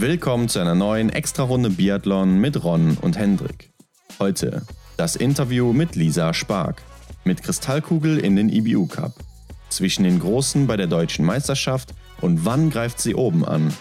[0.00, 3.72] Willkommen zu einer neuen Extra-Runde Biathlon mit Ron und Hendrik.
[4.20, 4.62] Heute
[4.96, 6.82] das Interview mit Lisa Spark.
[7.24, 9.14] Mit Kristallkugel in den IBU Cup.
[9.70, 13.74] Zwischen den Großen bei der deutschen Meisterschaft und wann greift sie oben an?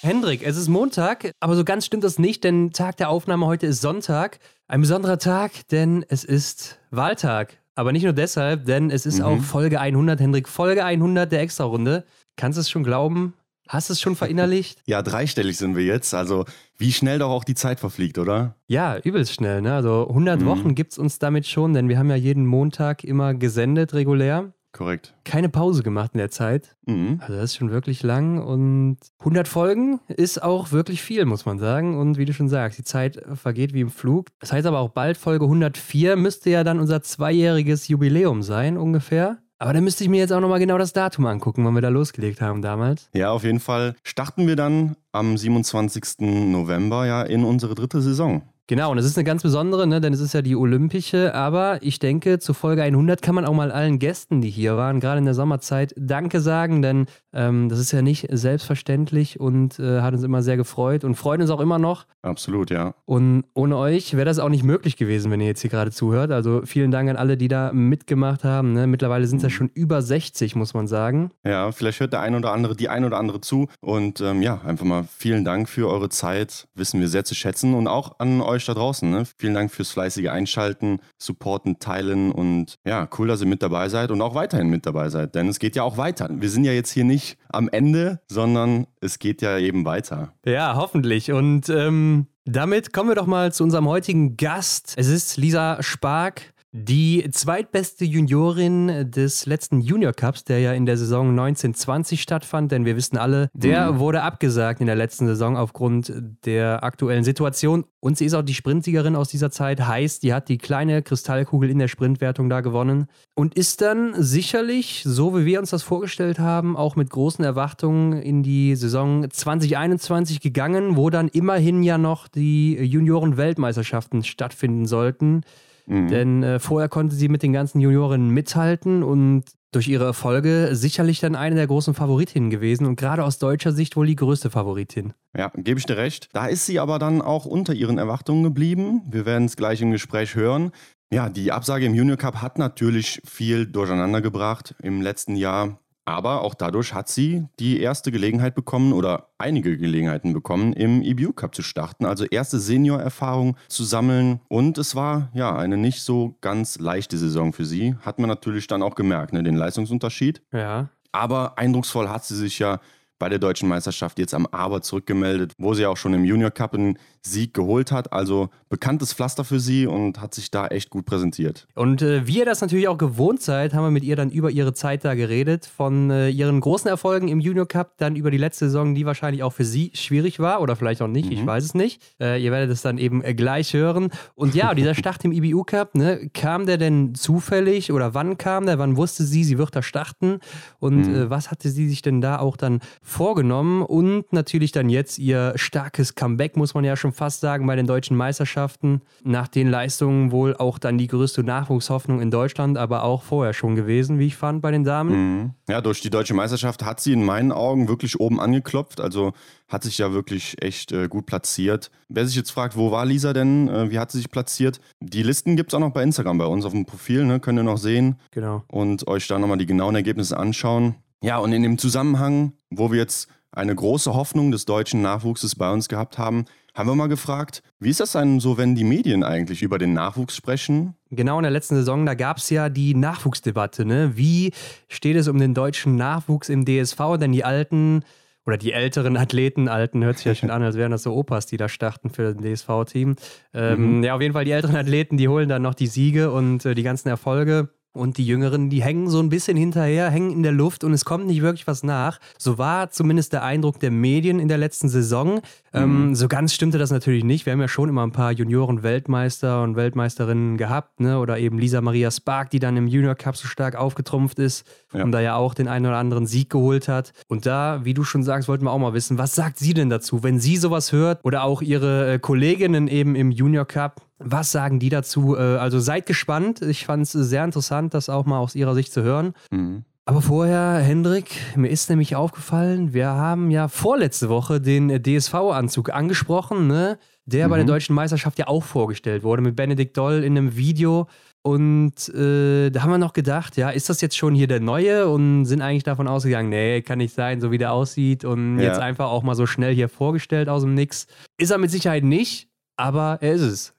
[0.00, 3.66] Hendrik, es ist Montag, aber so ganz stimmt das nicht, denn Tag der Aufnahme heute
[3.66, 4.38] ist Sonntag.
[4.68, 7.58] Ein besonderer Tag, denn es ist Wahltag.
[7.76, 9.24] Aber nicht nur deshalb, denn es ist Mhm.
[9.24, 10.48] auch Folge 100, Hendrik.
[10.48, 12.04] Folge 100 der Extra-Runde.
[12.36, 13.34] Kannst du es schon glauben?
[13.68, 14.80] Hast du es schon verinnerlicht?
[14.86, 16.14] Ja, dreistellig sind wir jetzt.
[16.14, 16.44] Also,
[16.78, 18.54] wie schnell doch auch die Zeit verfliegt, oder?
[18.68, 19.60] Ja, übelst schnell.
[19.60, 19.74] Ne?
[19.74, 20.46] Also 100 Mhm.
[20.46, 24.52] Wochen gibt es uns damit schon, denn wir haben ja jeden Montag immer gesendet, regulär.
[24.76, 25.14] Korrekt.
[25.24, 26.76] Keine Pause gemacht in der Zeit.
[26.84, 27.18] Mhm.
[27.22, 31.58] Also das ist schon wirklich lang und 100 Folgen ist auch wirklich viel, muss man
[31.58, 31.98] sagen.
[31.98, 34.26] Und wie du schon sagst, die Zeit vergeht wie im Flug.
[34.38, 39.38] Das heißt aber auch bald Folge 104 müsste ja dann unser zweijähriges Jubiläum sein ungefähr.
[39.58, 41.88] Aber da müsste ich mir jetzt auch nochmal genau das Datum angucken, wann wir da
[41.88, 43.08] losgelegt haben damals.
[43.14, 46.18] Ja, auf jeden Fall starten wir dann am 27.
[46.50, 48.42] November ja in unsere dritte Saison.
[48.68, 51.32] Genau, und es ist eine ganz besondere, ne, denn es ist ja die olympische.
[51.34, 54.98] Aber ich denke, zu Folge 100 kann man auch mal allen Gästen, die hier waren,
[54.98, 60.00] gerade in der Sommerzeit, Danke sagen, denn ähm, das ist ja nicht selbstverständlich und äh,
[60.00, 62.06] hat uns immer sehr gefreut und freut uns auch immer noch.
[62.22, 62.94] Absolut, ja.
[63.04, 66.32] Und ohne euch wäre das auch nicht möglich gewesen, wenn ihr jetzt hier gerade zuhört.
[66.32, 68.72] Also vielen Dank an alle, die da mitgemacht haben.
[68.72, 68.88] Ne?
[68.88, 71.30] Mittlerweile sind es ja schon über 60, muss man sagen.
[71.44, 73.68] Ja, vielleicht hört der ein oder andere, die ein oder andere zu.
[73.80, 76.66] Und ähm, ja, einfach mal vielen Dank für eure Zeit.
[76.74, 77.74] Wissen wir sehr zu schätzen.
[77.74, 79.10] Und auch an euch da draußen.
[79.10, 79.24] Ne?
[79.36, 82.32] Vielen Dank fürs fleißige Einschalten, Supporten, Teilen.
[82.32, 85.34] Und ja, cool, dass ihr mit dabei seid und auch weiterhin mit dabei seid.
[85.34, 86.28] Denn es geht ja auch weiter.
[86.30, 90.32] Wir sind ja jetzt hier nicht am Ende, sondern es geht ja eben weiter.
[90.44, 91.32] Ja, hoffentlich.
[91.32, 94.94] Und ähm, damit kommen wir doch mal zu unserem heutigen Gast.
[94.96, 96.54] Es ist Lisa Spark.
[96.78, 102.84] Die zweitbeste Juniorin des letzten Junior Cups, der ja in der Saison 1920 stattfand, denn
[102.84, 106.12] wir wissen alle, der wurde abgesagt in der letzten Saison aufgrund
[106.44, 107.86] der aktuellen Situation.
[108.00, 111.70] Und sie ist auch die Sprintsiegerin aus dieser Zeit, heißt, die hat die kleine Kristallkugel
[111.70, 116.38] in der Sprintwertung da gewonnen und ist dann sicherlich, so wie wir uns das vorgestellt
[116.38, 122.28] haben, auch mit großen Erwartungen in die Saison 2021 gegangen, wo dann immerhin ja noch
[122.28, 125.40] die Junioren-Weltmeisterschaften stattfinden sollten.
[125.86, 126.08] Mhm.
[126.08, 131.20] Denn äh, vorher konnte sie mit den ganzen Juniorinnen mithalten und durch ihre Erfolge sicherlich
[131.20, 135.12] dann eine der großen Favoritinnen gewesen und gerade aus deutscher Sicht wohl die größte Favoritin.
[135.36, 136.28] Ja, gebe ich dir recht.
[136.32, 139.02] Da ist sie aber dann auch unter ihren Erwartungen geblieben.
[139.10, 140.70] Wir werden es gleich im Gespräch hören.
[141.12, 145.78] Ja, die Absage im Junior Cup hat natürlich viel durcheinander gebracht im letzten Jahr.
[146.06, 151.32] Aber auch dadurch hat sie die erste Gelegenheit bekommen oder einige Gelegenheiten bekommen, im EBU
[151.32, 152.06] Cup zu starten.
[152.06, 154.40] Also erste Senior-Erfahrung zu sammeln.
[154.48, 157.96] Und es war ja eine nicht so ganz leichte Saison für sie.
[158.02, 160.42] Hat man natürlich dann auch gemerkt, ne, den Leistungsunterschied.
[160.52, 160.90] Ja.
[161.10, 162.80] Aber eindrucksvoll hat sie sich ja
[163.18, 166.74] bei der deutschen Meisterschaft jetzt am Aber zurückgemeldet, wo sie auch schon im Junior Cup
[166.74, 168.12] einen Sieg geholt hat.
[168.12, 171.66] Also bekanntes Pflaster für sie und hat sich da echt gut präsentiert.
[171.74, 174.50] Und äh, wie ihr das natürlich auch gewohnt seid, haben wir mit ihr dann über
[174.50, 175.66] ihre Zeit da geredet.
[175.66, 179.42] Von äh, ihren großen Erfolgen im Junior Cup, dann über die letzte Saison, die wahrscheinlich
[179.42, 182.02] auch für sie schwierig war oder vielleicht auch nicht, ich weiß es nicht.
[182.20, 184.10] Äh, ihr werdet es dann eben äh, gleich hören.
[184.34, 188.66] Und ja, dieser Start im IBU Cup, ne, kam der denn zufällig oder wann kam
[188.66, 188.78] der?
[188.78, 190.40] Wann wusste sie, sie wird da starten?
[190.78, 193.82] Und äh, was hatte sie sich denn da auch dann vorgenommen?
[193.82, 197.86] Und natürlich dann jetzt ihr starkes Comeback, muss man ja schon fast sagen, bei den
[197.86, 199.02] deutschen Meisterschaften.
[199.24, 203.74] Nach den Leistungen wohl auch dann die größte Nachwuchshoffnung in Deutschland, aber auch vorher schon
[203.74, 205.54] gewesen, wie ich fand, bei den Damen.
[205.68, 209.00] Ja, durch die deutsche Meisterschaft hat sie in meinen Augen wirklich oben angeklopft.
[209.00, 209.32] Also
[209.68, 211.90] hat sich ja wirklich echt äh, gut platziert.
[212.08, 213.68] Wer sich jetzt fragt, wo war Lisa denn?
[213.68, 214.80] Äh, wie hat sie sich platziert?
[215.00, 217.40] Die Listen gibt es auch noch bei Instagram bei uns auf dem Profil, ne?
[217.40, 218.16] könnt ihr noch sehen.
[218.30, 218.62] Genau.
[218.68, 220.96] und euch da nochmal die genauen Ergebnisse anschauen.
[221.22, 225.72] Ja, und in dem Zusammenhang, wo wir jetzt eine große Hoffnung des deutschen Nachwuchses bei
[225.72, 226.44] uns gehabt haben,
[226.76, 229.94] haben wir mal gefragt, wie ist das denn so, wenn die Medien eigentlich über den
[229.94, 230.94] Nachwuchs sprechen?
[231.10, 233.86] Genau in der letzten Saison, da gab es ja die Nachwuchsdebatte.
[233.86, 234.12] Ne?
[234.16, 234.52] Wie
[234.88, 236.98] steht es um den deutschen Nachwuchs im DSV?
[237.18, 238.04] Denn die alten
[238.44, 241.46] oder die älteren Athleten, alten hört sich ja schon an, als wären das so Opas,
[241.46, 243.16] die da starten für das DSV-Team.
[243.54, 246.64] Ähm, Ja, auf jeden Fall die älteren Athleten, die holen dann noch die Siege und
[246.64, 247.70] äh, die ganzen Erfolge.
[247.96, 251.04] Und die Jüngeren, die hängen so ein bisschen hinterher, hängen in der Luft und es
[251.04, 252.18] kommt nicht wirklich was nach.
[252.38, 255.40] So war zumindest der Eindruck der Medien in der letzten Saison.
[255.72, 257.46] Ähm, so ganz stimmte das natürlich nicht.
[257.46, 261.18] Wir haben ja schon immer ein paar Junioren-Weltmeister und Weltmeisterinnen gehabt, ne?
[261.18, 265.02] Oder eben Lisa Maria Spark, die dann im Junior Cup so stark aufgetrumpft ist Ja.
[265.04, 267.12] und da ja auch den einen oder anderen Sieg geholt hat.
[267.28, 269.90] Und da, wie du schon sagst, wollten wir auch mal wissen, was sagt sie denn
[269.90, 274.02] dazu, wenn sie sowas hört oder auch ihre äh, Kolleginnen eben im Junior Cup?
[274.18, 275.36] Was sagen die dazu?
[275.36, 276.62] Äh, also seid gespannt.
[276.62, 279.34] Ich fand es sehr interessant, das auch mal aus ihrer Sicht zu hören.
[279.50, 279.84] Mhm.
[280.08, 286.68] Aber vorher, Hendrik, mir ist nämlich aufgefallen, wir haben ja vorletzte Woche den DSV-Anzug angesprochen,
[286.68, 286.96] ne?
[287.24, 287.50] der mhm.
[287.50, 287.70] bei der mhm.
[287.70, 291.08] deutschen Meisterschaft ja auch vorgestellt wurde mit Benedikt Doll in einem Video.
[291.42, 295.08] Und äh, da haben wir noch gedacht, ja, ist das jetzt schon hier der neue?
[295.08, 298.24] Und sind eigentlich davon ausgegangen, nee, kann nicht sein, so wie der aussieht.
[298.24, 298.64] Und ja.
[298.64, 301.06] jetzt einfach auch mal so schnell hier vorgestellt aus dem Nix.
[301.36, 303.75] Ist er mit Sicherheit nicht, aber er ist es.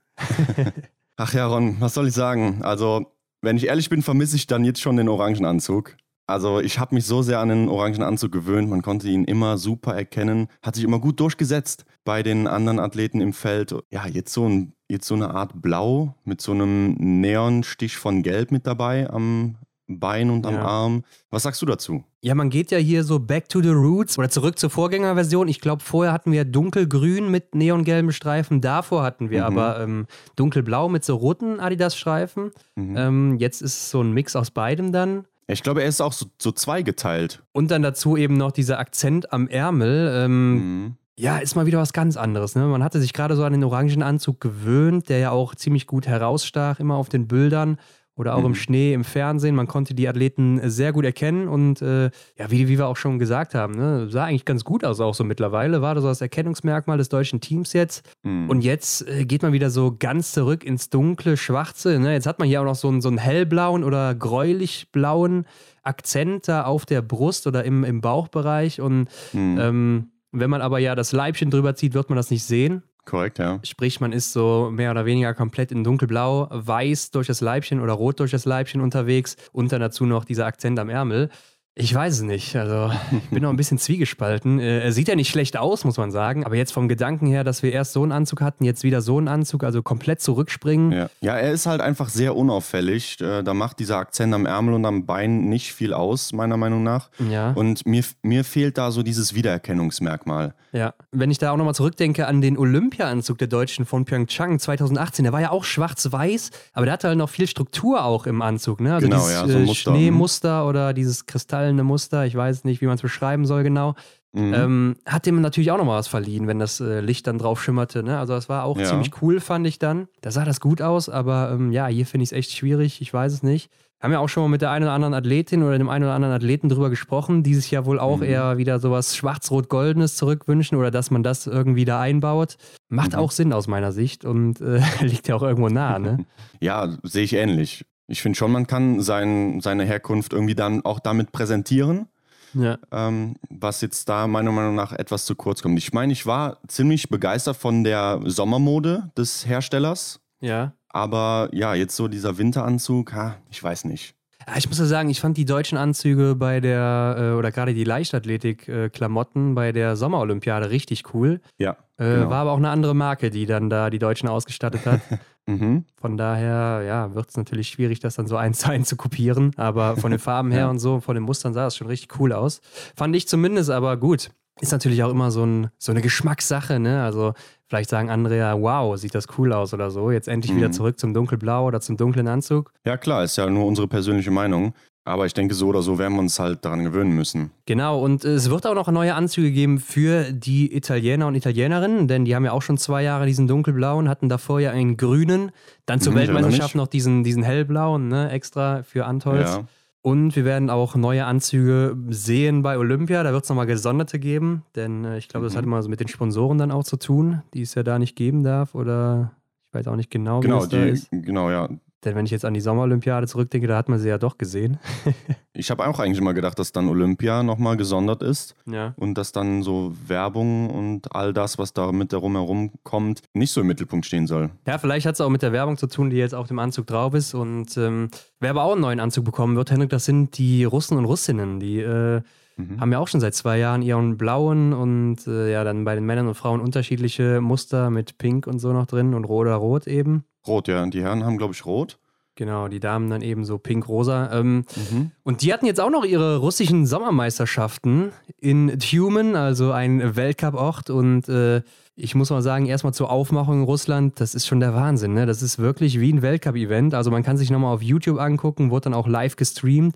[1.18, 2.62] Ach ja, Ron, was soll ich sagen?
[2.64, 3.12] Also,
[3.42, 5.96] wenn ich ehrlich bin, vermisse ich dann jetzt schon den Orangenanzug.
[6.30, 9.58] Also ich habe mich so sehr an den orangen Anzug gewöhnt, man konnte ihn immer
[9.58, 13.74] super erkennen, hat sich immer gut durchgesetzt bei den anderen Athleten im Feld.
[13.92, 18.52] Ja, jetzt so, ein, jetzt so eine Art Blau mit so einem Neonstich von Gelb
[18.52, 19.56] mit dabei am
[19.88, 20.62] Bein und am ja.
[20.64, 21.04] Arm.
[21.30, 22.04] Was sagst du dazu?
[22.22, 25.48] Ja, man geht ja hier so back to the roots oder zurück zur Vorgängerversion.
[25.48, 28.60] Ich glaube, vorher hatten wir dunkelgrün mit neongelben Streifen.
[28.60, 29.58] Davor hatten wir mhm.
[29.58, 32.52] aber ähm, dunkelblau mit so roten Adidas-Streifen.
[32.76, 32.98] Mhm.
[32.98, 35.26] Ähm, jetzt ist es so ein Mix aus beidem dann.
[35.48, 37.42] Ich glaube, er ist auch so, so zweigeteilt.
[37.54, 40.12] Und dann dazu eben noch dieser Akzent am Ärmel.
[40.14, 40.96] Ähm, mhm.
[41.20, 42.56] Ja, ist mal wieder was ganz anderes.
[42.56, 42.66] Ne?
[42.66, 46.06] Man hatte sich gerade so an den orangen Anzug gewöhnt, der ja auch ziemlich gut
[46.06, 47.78] herausstach, immer auf den Bildern
[48.18, 48.48] oder auch mhm.
[48.48, 49.56] im Schnee, im Fernsehen.
[49.56, 52.06] Man konnte die Athleten sehr gut erkennen und äh,
[52.38, 55.14] ja, wie, wie wir auch schon gesagt haben, ne, sah eigentlich ganz gut aus, auch
[55.14, 55.82] so mittlerweile.
[55.82, 58.10] War das so das Erkennungsmerkmal des deutschen Teams jetzt.
[58.24, 58.50] Mhm.
[58.50, 62.00] Und jetzt äh, geht man wieder so ganz zurück ins dunkle, schwarze.
[62.00, 62.14] Ne?
[62.14, 65.46] Jetzt hat man hier auch noch so einen, so einen hellblauen oder gräulich-blauen
[65.84, 68.82] Akzent da auf der Brust oder im, im Bauchbereich.
[68.82, 69.58] Und mhm.
[69.60, 72.82] ähm, wenn man aber ja das Leibchen drüber zieht, wird man das nicht sehen.
[73.08, 73.60] Korrekt, ja.
[73.64, 77.94] Sprich, man ist so mehr oder weniger komplett in dunkelblau, weiß durch das Leibchen oder
[77.94, 81.30] rot durch das Leibchen unterwegs und dann dazu noch dieser Akzent am Ärmel.
[81.80, 82.56] Ich weiß es nicht.
[82.56, 84.60] Also, ich bin noch ein bisschen zwiegespalten.
[84.60, 86.44] Äh, er sieht ja nicht schlecht aus, muss man sagen.
[86.44, 89.18] Aber jetzt vom Gedanken her, dass wir erst so einen Anzug hatten, jetzt wieder so
[89.20, 90.92] einen Anzug, also komplett zurückspringen.
[90.92, 93.22] Ja, ja er ist halt einfach sehr unauffällig.
[93.22, 96.82] Äh, da macht dieser Akzent am Ärmel und am Bein nicht viel aus, meiner Meinung
[96.82, 97.10] nach.
[97.30, 97.52] Ja.
[97.52, 100.56] Und mir, mir fehlt da so dieses Wiedererkennungsmerkmal.
[100.74, 105.24] Ja, wenn ich da auch nochmal zurückdenke an den Olympia-Anzug der Deutschen von Pyeongchang 2018,
[105.24, 108.82] der war ja auch schwarz-weiß, aber der hatte halt noch viel Struktur auch im Anzug.
[108.82, 108.96] Ne?
[108.96, 109.92] Also genau, dieses ja, so äh, Muster.
[109.92, 109.96] Mhm.
[109.96, 111.26] Schneemuster oder dieses
[111.68, 113.96] kristallene Muster, ich weiß nicht, wie man es beschreiben soll genau.
[114.34, 114.54] Mhm.
[114.54, 118.04] Ähm, hat dem natürlich auch nochmal was verliehen, wenn das äh, Licht dann drauf schimmerte.
[118.04, 118.18] Ne?
[118.20, 118.86] Also das war auch ja.
[118.86, 120.08] ziemlich cool, fand ich dann.
[120.22, 123.14] Da sah das gut aus, aber ähm, ja, hier finde ich es echt schwierig, ich
[123.14, 123.72] weiß es nicht.
[124.00, 126.14] Haben ja auch schon mal mit der einen oder anderen Athletin oder dem einen oder
[126.14, 128.24] anderen Athleten drüber gesprochen, die sich ja wohl auch mhm.
[128.24, 132.58] eher wieder sowas schwarz-rot-goldenes zurückwünschen oder dass man das irgendwie da einbaut.
[132.90, 133.20] Macht mhm.
[133.20, 136.26] auch Sinn aus meiner Sicht und äh, liegt ja auch irgendwo nah, ne?
[136.62, 137.86] Ja, sehe ich ähnlich.
[138.08, 142.08] Ich finde schon, man kann sein, seine Herkunft irgendwie dann auch damit präsentieren.
[142.54, 142.78] Ja.
[142.92, 145.78] Ähm, was jetzt da meiner Meinung nach etwas zu kurz kommt.
[145.78, 150.22] Ich meine, ich war ziemlich begeistert von der Sommermode des Herstellers.
[150.40, 150.74] Ja.
[150.90, 154.16] Aber ja, jetzt so dieser Winteranzug, ha, ich weiß nicht.
[154.56, 157.84] Ich muss ja sagen, ich fand die deutschen Anzüge bei der, äh, oder gerade die
[157.84, 161.42] Leichtathletik-Klamotten bei der Sommerolympiade richtig cool.
[161.58, 161.72] Ja.
[161.98, 162.30] Äh, genau.
[162.30, 165.02] War aber auch eine andere Marke, die dann da die Deutschen ausgestattet hat.
[165.48, 165.86] mhm.
[166.00, 169.52] Von daher, ja, wird es natürlich schwierig, das dann so eins zu eins zu kopieren.
[169.58, 170.70] Aber von den Farben her ja.
[170.70, 172.62] und so, von den Mustern sah es schon richtig cool aus.
[172.96, 174.30] Fand ich zumindest, aber gut.
[174.60, 177.04] Ist natürlich auch immer so, ein, so eine Geschmackssache, ne?
[177.04, 177.34] Also
[177.68, 180.10] vielleicht sagen andere ja, wow, sieht das cool aus oder so.
[180.10, 180.58] Jetzt endlich mhm.
[180.58, 182.72] wieder zurück zum dunkelblau oder zum dunklen Anzug.
[182.84, 184.74] Ja klar, ist ja nur unsere persönliche Meinung.
[185.08, 187.52] Aber ich denke, so oder so werden wir uns halt daran gewöhnen müssen.
[187.66, 192.26] Genau, und es wird auch noch neue Anzüge geben für die Italiener und Italienerinnen, denn
[192.26, 195.52] die haben ja auch schon zwei Jahre diesen dunkelblauen, hatten davor ja einen grünen,
[195.86, 199.50] dann zur hm, Weltmeisterschaft noch diesen, diesen hellblauen, ne, extra für Antolz.
[199.50, 199.64] Ja.
[200.02, 203.24] Und wir werden auch neue Anzüge sehen bei Olympia.
[203.24, 205.58] Da wird es nochmal gesonderte geben, denn äh, ich glaube, das mhm.
[205.58, 208.18] hat immer so mit den Sponsoren dann auch zu tun, die es ja da nicht
[208.18, 208.76] geben darf.
[208.76, 209.32] Oder
[209.68, 211.08] ich weiß auch nicht genau, genau wie es die, da ist.
[211.12, 211.70] Genau, ja.
[212.06, 214.78] Denn wenn ich jetzt an die Sommerolympiade zurückdenke, da hat man sie ja doch gesehen.
[215.54, 218.56] ich habe auch eigentlich immer gedacht, dass dann Olympia nochmal gesondert ist.
[218.66, 218.94] Ja.
[218.98, 223.52] Und dass dann so Werbung und all das, was da mit darum herum kommt, nicht
[223.52, 224.52] so im Mittelpunkt stehen soll.
[224.68, 226.86] Ja, vielleicht hat es auch mit der Werbung zu tun, die jetzt auf dem Anzug
[226.86, 227.34] drauf ist.
[227.34, 230.98] Und ähm, wer aber auch einen neuen Anzug bekommen wird, Henrik, das sind die Russen
[230.98, 231.80] und Russinnen, die.
[231.80, 232.22] Äh,
[232.58, 232.82] Mhm.
[232.82, 236.06] Haben ja auch schon seit zwei Jahren ihren blauen und äh, ja, dann bei den
[236.06, 239.88] Männern und Frauen unterschiedliche Muster mit Pink und so noch drin und Rot oder Rot
[239.88, 240.24] eben.
[240.48, 240.86] Rot, ja.
[240.86, 241.98] Die Herren haben, glaube ich, Rot.
[242.36, 244.32] Genau, die Damen dann eben so pink-rosa.
[244.32, 245.12] Ähm, mhm.
[245.24, 250.92] Und die hatten jetzt auch noch ihre russischen Sommermeisterschaften in Tumen, also ein Weltcup-Ort.
[250.92, 251.64] Und äh,
[251.96, 255.16] ich muss mal sagen, erstmal zur Aufmachung in Russland, das ist schon der Wahnsinn.
[255.16, 255.26] Ne?
[255.26, 256.94] Das ist wirklich wie ein Weltcup-Event.
[256.94, 259.96] Also man kann sich nochmal auf YouTube angucken, wurde dann auch live gestreamt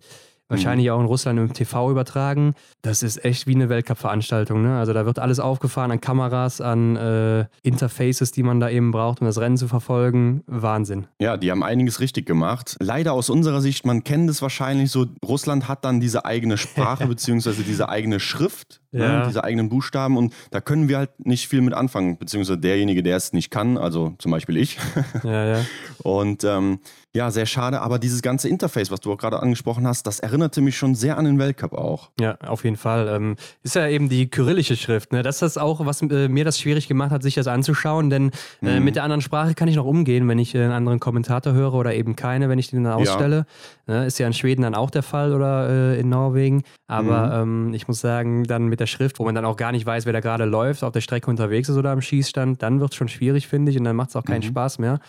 [0.52, 2.54] wahrscheinlich auch in Russland im TV übertragen.
[2.82, 4.62] Das ist echt wie eine Weltcup-Veranstaltung.
[4.62, 4.78] Ne?
[4.78, 9.22] Also da wird alles aufgefahren an Kameras, an äh, Interfaces, die man da eben braucht,
[9.22, 10.44] um das Rennen zu verfolgen.
[10.48, 11.08] Wahnsinn.
[11.20, 12.76] Ja, die haben einiges richtig gemacht.
[12.80, 17.08] Leider aus unserer Sicht, man kennt es wahrscheinlich so, Russland hat dann diese eigene Sprache
[17.12, 19.04] beziehungsweise diese eigene Schrift, ne?
[19.04, 19.20] Ja.
[19.20, 19.26] ne?
[19.28, 23.18] diese eigenen Buchstaben und da können wir halt nicht viel mit anfangen, beziehungsweise derjenige, der
[23.18, 24.78] es nicht kann, also zum Beispiel ich.
[25.24, 25.66] Ja, ja.
[26.04, 26.80] Und ähm,
[27.14, 30.62] ja, sehr schade, aber dieses ganze Interface, was du auch gerade angesprochen hast, das erinnerte
[30.62, 32.10] mich schon sehr an den Weltcup auch.
[32.20, 33.08] Ja, auf jeden Fall.
[33.10, 35.12] Ähm, ist ja eben die kyrillische Schrift.
[35.12, 35.22] Ne?
[35.24, 38.32] Das ist das auch, was äh, mir das schwierig gemacht hat, sich das anzuschauen, denn
[38.62, 38.86] äh, Mhm.
[38.86, 41.74] mit der anderen Sprache kann ich noch umgehen, wenn ich äh, einen anderen Kommentator höre
[41.74, 43.46] oder eben keine, wenn ich den dann ausstelle.
[43.88, 44.06] Ne?
[44.06, 46.64] Ist ja in Schweden dann auch der Fall oder in Norwegen.
[46.88, 49.86] Aber ähm, ich muss sagen, dann mit der Schrift, wo man dann auch gar nicht
[49.86, 52.92] weiß, wer da gerade läuft, auf der Strecke unterwegs ist oder am Schießstand, dann wird
[52.92, 54.50] es schon schwierig, finde ich, und dann macht es auch keinen Mhm.
[54.50, 55.00] Spaß mehr.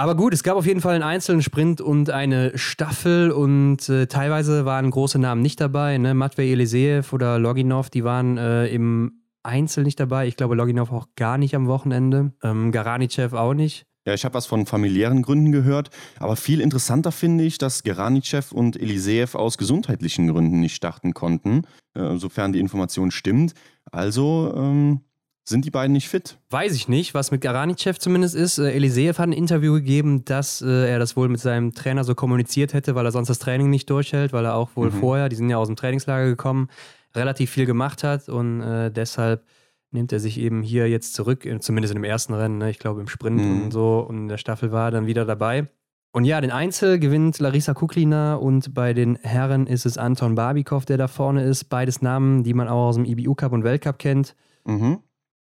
[0.00, 4.06] Aber gut, es gab auf jeden Fall einen einzelnen Sprint und eine Staffel und äh,
[4.06, 5.98] teilweise waren große Namen nicht dabei.
[5.98, 6.14] Ne?
[6.14, 10.28] Matvei Eliseev oder Loginov, die waren äh, im Einzel nicht dabei.
[10.28, 12.32] Ich glaube, Loginov auch gar nicht am Wochenende.
[12.44, 13.86] Ähm, Garanichev auch nicht.
[14.06, 15.90] Ja, ich habe was von familiären Gründen gehört,
[16.20, 21.62] aber viel interessanter finde ich, dass Geranichev und Eliseev aus gesundheitlichen Gründen nicht starten konnten,
[21.94, 23.52] äh, sofern die Information stimmt.
[23.90, 25.00] Also ähm,
[25.48, 26.38] sind die beiden nicht fit.
[26.50, 28.58] Weiß ich nicht, was mit Garanichev zumindest ist.
[28.58, 32.14] Äh, Eliseev hat ein Interview gegeben, dass äh, er das wohl mit seinem Trainer so
[32.14, 35.00] kommuniziert hätte, weil er sonst das Training nicht durchhält, weil er auch wohl Mhm.
[35.00, 36.68] vorher, die sind ja aus dem Trainingslager gekommen,
[37.14, 39.44] relativ viel gemacht hat und äh, deshalb
[39.90, 42.70] nimmt er sich eben hier jetzt zurück, äh, zumindest in dem ersten Rennen, ne?
[42.70, 43.62] ich glaube im Sprint Mhm.
[43.64, 45.68] und so und in der Staffel war er dann wieder dabei.
[46.12, 50.84] Und ja, den Einzel gewinnt Larissa Kuklina und bei den Herren ist es Anton Barbikov,
[50.86, 51.64] der da vorne ist.
[51.64, 54.34] Beides Namen, die man auch aus dem IBU Cup und Weltcup kennt.
[54.64, 54.98] Mhm.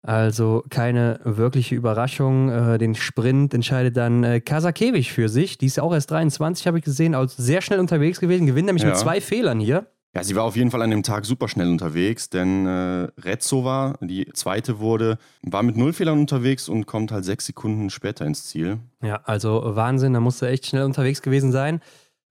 [0.04, 2.50] Also keine wirkliche Überraschung.
[2.50, 5.58] Äh, den Sprint entscheidet dann äh, Kasakewicz für sich.
[5.58, 7.14] Die ist ja auch erst 23, habe ich gesehen.
[7.14, 8.48] Also sehr schnell unterwegs gewesen.
[8.48, 9.00] Gewinnt nämlich mit Ja.
[9.00, 9.86] zwei Fehlern hier.
[10.14, 13.96] Ja, sie war auf jeden Fall an dem Tag super schnell unterwegs, denn äh, Retzova,
[14.02, 18.46] die zweite wurde, war mit null Fehlern unterwegs und kommt halt sechs Sekunden später ins
[18.46, 18.80] Ziel.
[19.02, 20.14] Ja, also Wahnsinn.
[20.14, 21.80] Da musste echt schnell unterwegs gewesen sein.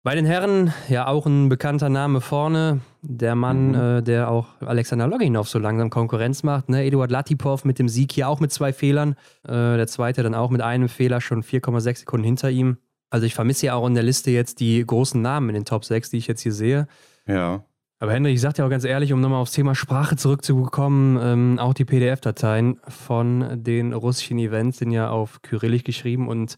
[0.03, 2.81] Bei den Herren ja auch ein bekannter Name vorne.
[3.03, 3.75] Der Mann, Mhm.
[3.75, 6.69] äh, der auch Alexander Loginov so langsam Konkurrenz macht.
[6.69, 6.85] Ne?
[6.85, 9.15] Eduard Latipov mit dem Sieg hier auch mit zwei Fehlern.
[9.45, 12.77] Äh, der zweite dann auch mit einem Fehler, schon 4,6 Sekunden hinter ihm.
[13.09, 15.85] Also ich vermisse ja auch in der Liste jetzt die großen Namen in den Top
[15.85, 16.87] 6, die ich jetzt hier sehe.
[17.27, 17.65] Ja.
[17.99, 21.59] Aber Hendrik, ich sag dir auch ganz ehrlich, um nochmal aufs Thema Sprache zurückzukommen, ähm,
[21.59, 26.57] auch die PDF-Dateien von den russischen Events sind ja auf Kyrillisch geschrieben und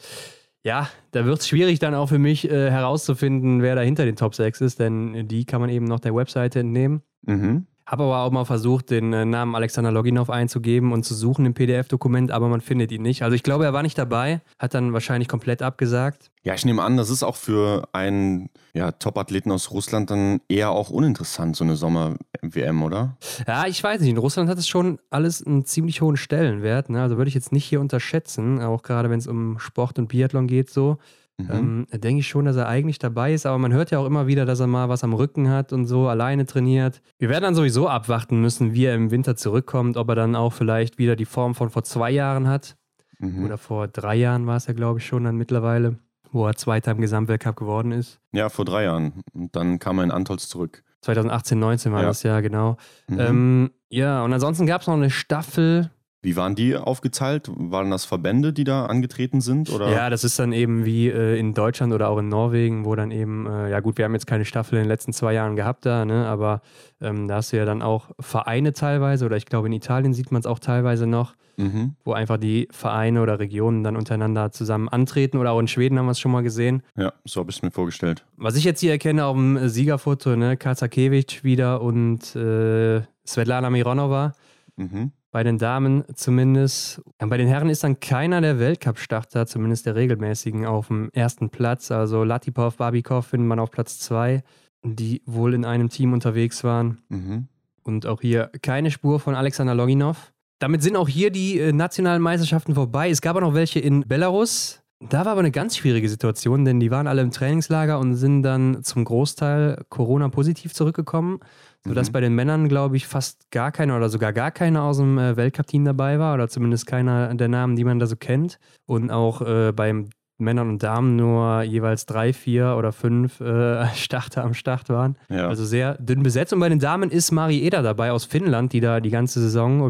[0.65, 4.17] ja, da wird es schwierig dann auch für mich äh, herauszufinden, wer da hinter den
[4.17, 7.03] Top 6 ist, denn die kann man eben noch der Webseite entnehmen.
[7.23, 7.67] Mhm.
[7.93, 11.53] Habe aber auch mal versucht, den äh, Namen Alexander Loginov einzugeben und zu suchen im
[11.53, 13.23] PDF-Dokument, aber man findet ihn nicht.
[13.23, 16.31] Also ich glaube, er war nicht dabei, hat dann wahrscheinlich komplett abgesagt.
[16.43, 20.71] Ja, ich nehme an, das ist auch für einen ja, Top-Athleten aus Russland dann eher
[20.71, 23.19] auch uninteressant, so eine Sommer-WM, oder?
[23.47, 24.09] Ja, ich weiß nicht.
[24.09, 26.89] In Russland hat es schon alles einen ziemlich hohen Stellenwert.
[26.89, 27.03] Ne?
[27.03, 30.47] Also würde ich jetzt nicht hier unterschätzen, auch gerade wenn es um Sport und Biathlon
[30.47, 30.97] geht so.
[31.39, 31.87] Mhm.
[31.93, 34.27] Ähm, denke ich schon, dass er eigentlich dabei ist, aber man hört ja auch immer
[34.27, 37.01] wieder, dass er mal was am Rücken hat und so alleine trainiert.
[37.19, 40.53] Wir werden dann sowieso abwarten müssen, wie er im Winter zurückkommt, ob er dann auch
[40.53, 42.77] vielleicht wieder die Form von vor zwei Jahren hat.
[43.19, 43.45] Mhm.
[43.45, 45.99] Oder vor drei Jahren war es ja, glaube ich, schon dann mittlerweile,
[46.33, 48.21] wo er Zweiter im Gesamtweltcup geworden ist.
[48.33, 49.23] Ja, vor drei Jahren.
[49.33, 50.83] Und dann kam er in Antolz zurück.
[51.01, 52.07] 2018, 19 war Ja.
[52.09, 52.77] das ja, genau.
[53.09, 53.21] Mhm.
[53.21, 55.91] Ähm, ja, und ansonsten gab es noch eine Staffel,
[56.23, 57.51] Wie waren die aufgeteilt?
[57.57, 59.71] Waren das Verbände, die da angetreten sind?
[59.71, 59.91] Oder?
[59.91, 63.11] Ja, das ist dann eben wie äh, in Deutschland oder auch in Norwegen, wo dann
[63.11, 65.85] eben, äh, ja gut, wir haben jetzt keine Staffel in den letzten zwei Jahren gehabt
[65.85, 66.63] da, ne, aber
[67.01, 70.31] ähm, da hast du ja dann auch Vereine teilweise oder ich glaube in Italien sieht
[70.31, 71.97] man es auch teilweise noch, Mhm.
[72.03, 76.07] wo einfach die Vereine oder Regionen dann untereinander zusammen antreten oder auch in Schweden haben
[76.07, 76.83] wir es schon mal gesehen.
[76.97, 78.25] Ja, so habe ich es mir vorgestellt.
[78.39, 84.33] Was ich jetzt hier erkenne auf dem Siegerfoto, ne, Kazakewicz wieder und äh, Svetlana Mironova.
[84.77, 85.13] Mhm.
[85.33, 87.01] Bei den Damen zumindest.
[87.19, 91.91] Bei den Herren ist dann keiner der Weltcup-Starter, zumindest der regelmäßigen, auf dem ersten Platz.
[91.91, 94.43] Also Latipov, Babikov findet man auf Platz zwei,
[94.85, 96.99] die wohl in einem Team unterwegs waren.
[97.09, 97.49] Mhm.
[97.83, 100.33] Und auch hier keine Spur von Alexander Loginov.
[100.59, 103.09] Damit sind auch hier die äh, nationalen Meisterschaften vorbei.
[103.09, 104.83] Es gab auch noch welche in Belarus.
[105.09, 108.43] Da war aber eine ganz schwierige Situation, denn die waren alle im Trainingslager und sind
[108.43, 111.41] dann zum Großteil Corona-positiv zurückgekommen,
[111.85, 112.13] sodass Mhm.
[112.13, 115.37] bei den Männern, glaube ich, fast gar keiner oder sogar gar keiner aus dem äh,
[115.37, 118.59] Weltcup-Team dabei war oder zumindest keiner der Namen, die man da so kennt.
[118.87, 120.09] Und auch äh, beim
[120.39, 125.17] Männern und Damen nur jeweils drei, vier oder fünf äh, Starter am Start waren.
[125.29, 125.49] Ja.
[125.49, 126.53] Also sehr dünn besetzt.
[126.53, 129.83] Und bei den Damen ist Mari Eder dabei aus Finnland, die da die ganze Saison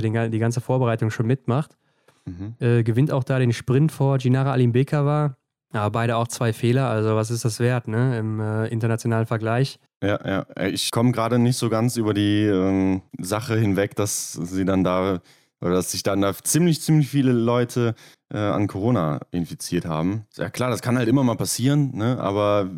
[0.00, 1.76] den, die ganze Vorbereitung schon mitmacht.
[2.24, 2.54] mhm.
[2.60, 5.36] Äh, gewinnt auch da den Sprint vor Ginara Alimbekova.
[5.72, 8.18] Ja, beide auch zwei Fehler, also was ist das wert, ne?
[8.18, 9.78] Im äh, internationalen Vergleich.
[10.02, 10.66] Ja, ja.
[10.66, 15.20] Ich komme gerade nicht so ganz über die ähm, Sache hinweg, dass sie dann da
[15.62, 17.94] oder dass sich dann da ziemlich, ziemlich viele Leute
[18.34, 20.26] äh, an Corona infiziert haben.
[20.36, 22.18] Ja klar, das kann halt immer mal passieren, ne?
[22.18, 22.68] aber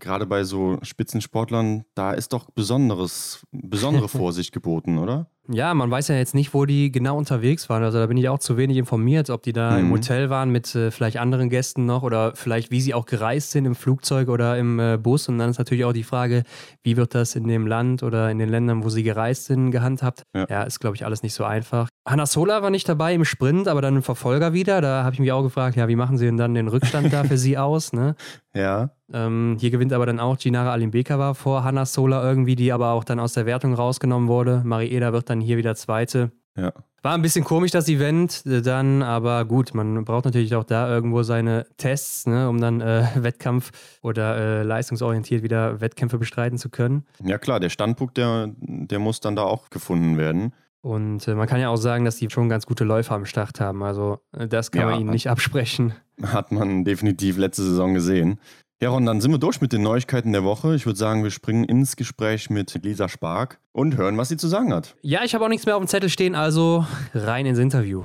[0.00, 5.30] gerade bei so Spitzensportlern, da ist doch besonderes, besondere Vorsicht geboten, oder?
[5.48, 7.82] Ja, man weiß ja jetzt nicht, wo die genau unterwegs waren.
[7.82, 9.78] Also da bin ich auch zu wenig informiert, ob die da mhm.
[9.78, 13.50] im Hotel waren mit äh, vielleicht anderen Gästen noch oder vielleicht wie sie auch gereist
[13.50, 15.28] sind im Flugzeug oder im äh, Bus.
[15.28, 16.44] Und dann ist natürlich auch die Frage,
[16.82, 20.22] wie wird das in dem Land oder in den Ländern, wo sie gereist sind, gehandhabt.
[20.34, 21.88] Ja, ja ist, glaube ich, alles nicht so einfach.
[22.08, 24.80] Hanna Sola war nicht dabei im Sprint, aber dann im Verfolger wieder.
[24.80, 27.24] Da habe ich mich auch gefragt, ja, wie machen sie denn dann den Rückstand da
[27.24, 27.92] für sie aus?
[27.92, 28.14] Ne?
[28.54, 28.90] Ja.
[29.12, 33.04] Ähm, hier gewinnt aber dann auch Ginara Alimbekova vor Hanna Sola irgendwie, die aber auch
[33.04, 34.62] dann aus der Wertung rausgenommen wurde.
[34.64, 36.30] Marieda wird dann hier wieder Zweite.
[36.56, 36.72] Ja.
[37.02, 40.88] War ein bisschen komisch, das Event äh, dann, aber gut, man braucht natürlich auch da
[40.88, 46.70] irgendwo seine Tests, ne, um dann äh, Wettkampf oder äh, leistungsorientiert wieder Wettkämpfe bestreiten zu
[46.70, 47.04] können.
[47.22, 50.54] Ja klar, der Standpunkt, der, der muss dann da auch gefunden werden.
[50.80, 53.60] Und äh, man kann ja auch sagen, dass die schon ganz gute Läufer am Start
[53.60, 53.82] haben.
[53.82, 55.94] Also äh, das kann ja, man ihnen nicht absprechen.
[56.22, 58.38] Hat man definitiv letzte Saison gesehen.
[58.80, 60.74] Ja, Ron, dann sind wir durch mit den Neuigkeiten der Woche.
[60.74, 64.48] Ich würde sagen, wir springen ins Gespräch mit Lisa Spark und hören, was sie zu
[64.48, 64.94] sagen hat.
[65.00, 68.02] Ja, ich habe auch nichts mehr auf dem Zettel stehen, also rein ins Interview.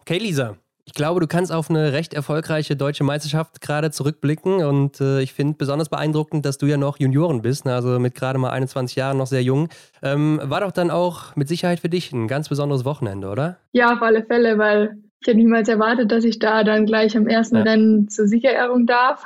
[0.00, 0.56] Okay, Lisa.
[0.86, 5.32] Ich glaube, du kannst auf eine recht erfolgreiche deutsche Meisterschaft gerade zurückblicken und äh, ich
[5.32, 7.74] finde besonders beeindruckend, dass du ja noch Junioren bist, ne?
[7.74, 9.70] also mit gerade mal 21 Jahren noch sehr jung.
[10.02, 13.56] Ähm, war doch dann auch mit Sicherheit für dich ein ganz besonderes Wochenende, oder?
[13.72, 17.26] Ja, auf alle Fälle, weil ich hätte niemals erwartet, dass ich da dann gleich am
[17.26, 17.62] ersten ja.
[17.62, 19.24] Rennen zur Siegerehrung darf.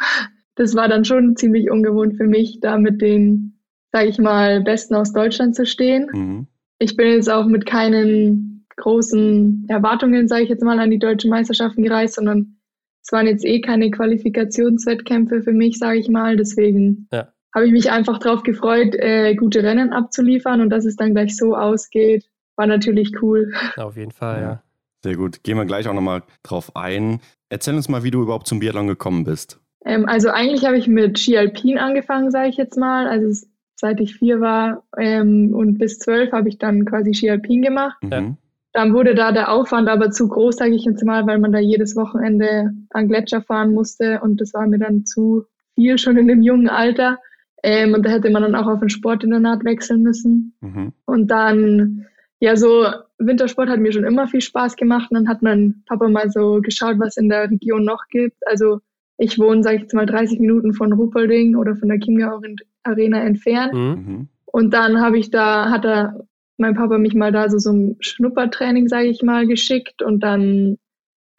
[0.55, 3.59] Das war dann schon ziemlich ungewohnt für mich, da mit den,
[3.91, 6.09] sage ich mal, Besten aus Deutschland zu stehen.
[6.13, 6.47] Mhm.
[6.79, 11.31] Ich bin jetzt auch mit keinen großen Erwartungen, sage ich jetzt mal, an die deutschen
[11.31, 12.59] Meisterschaften gereist, sondern
[13.03, 16.37] es waren jetzt eh keine Qualifikationswettkämpfe für mich, sage ich mal.
[16.37, 17.27] Deswegen ja.
[17.53, 21.37] habe ich mich einfach darauf gefreut, äh, gute Rennen abzuliefern und dass es dann gleich
[21.37, 23.53] so ausgeht, war natürlich cool.
[23.77, 24.63] Auf jeden Fall, ja.
[25.09, 25.43] Sehr gut.
[25.43, 27.21] Gehen wir gleich auch nochmal drauf ein.
[27.49, 29.59] Erzähl uns mal, wie du überhaupt zum Biathlon gekommen bist.
[29.87, 33.07] Ähm, also eigentlich habe ich mit Ski Alpin angefangen, sage ich jetzt mal.
[33.09, 37.63] Also seit ich vier war ähm, und bis zwölf habe ich dann quasi Ski Alpin
[37.63, 37.97] gemacht.
[38.03, 38.37] Mhm.
[38.75, 41.59] Dann wurde da der Aufwand aber zu groß, sage ich jetzt mal, weil man da
[41.59, 46.29] jedes Wochenende an Gletscher fahren musste und das war mir dann zu viel schon in
[46.29, 47.19] dem jungen Alter.
[47.63, 50.55] Ähm, und da hätte man dann auch auf ein Sportinternat wechseln müssen.
[50.61, 50.93] Mhm.
[51.07, 52.05] Und dann,
[52.41, 52.87] ja, so
[53.19, 55.11] Wintersport hat mir schon immer viel Spaß gemacht.
[55.11, 58.37] Und dann hat mein Papa mal so geschaut, was in der Region noch gibt.
[58.47, 58.81] Also
[59.19, 62.41] ich wohne, sage ich jetzt mal, 30 Minuten von Ruppolding oder von der Chiemgau
[62.85, 63.75] Arena entfernt.
[63.75, 63.81] Mhm.
[63.81, 64.29] mhm.
[64.51, 66.25] Und dann habe ich da, hat er
[66.57, 70.03] mein Papa mich mal da so, so ein Schnuppertraining, sage ich mal, geschickt.
[70.03, 70.79] Und dann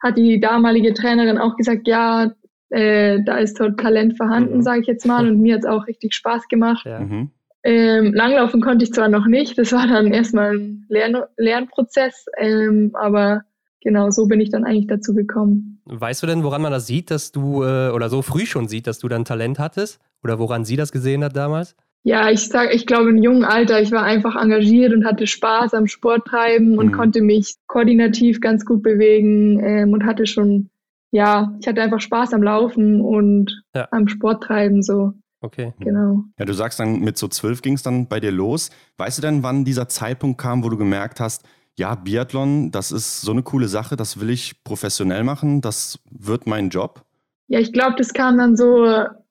[0.00, 2.32] hat die damalige Trainerin auch gesagt, ja,
[2.70, 4.62] äh, da ist dort Talent vorhanden, mhm.
[4.62, 5.28] sage ich jetzt mal.
[5.28, 6.86] Und mir hat es auch richtig Spaß gemacht.
[6.86, 7.00] Ja.
[7.00, 7.30] Mhm.
[7.62, 12.92] Ähm, Langlaufen konnte ich zwar noch nicht, das war dann erstmal ein Lern Lernprozess, ähm,
[12.94, 13.42] aber
[13.82, 15.80] genau so bin ich dann eigentlich dazu gekommen.
[15.84, 18.86] Weißt du denn, woran man das sieht, dass du, äh, oder so früh schon sieht,
[18.86, 20.00] dass du dann Talent hattest?
[20.22, 21.76] Oder woran sie das gesehen hat damals?
[22.02, 25.74] Ja, ich sag, ich glaube, im jungen Alter, ich war einfach engagiert und hatte Spaß
[25.74, 26.92] am Sporttreiben und mhm.
[26.92, 30.70] konnte mich koordinativ ganz gut bewegen ähm, und hatte schon,
[31.10, 33.86] ja, ich hatte einfach Spaß am Laufen und ja.
[33.90, 35.12] am Sporttreiben so.
[35.40, 35.72] Okay.
[35.80, 36.24] Genau.
[36.38, 38.70] Ja, du sagst dann, mit so zwölf ging es dann bei dir los.
[38.98, 41.44] Weißt du denn, wann dieser Zeitpunkt kam, wo du gemerkt hast,
[41.78, 46.46] ja, Biathlon, das ist so eine coole Sache, das will ich professionell machen, das wird
[46.46, 47.04] mein Job?
[47.48, 48.86] Ja, ich glaube, das kam dann so,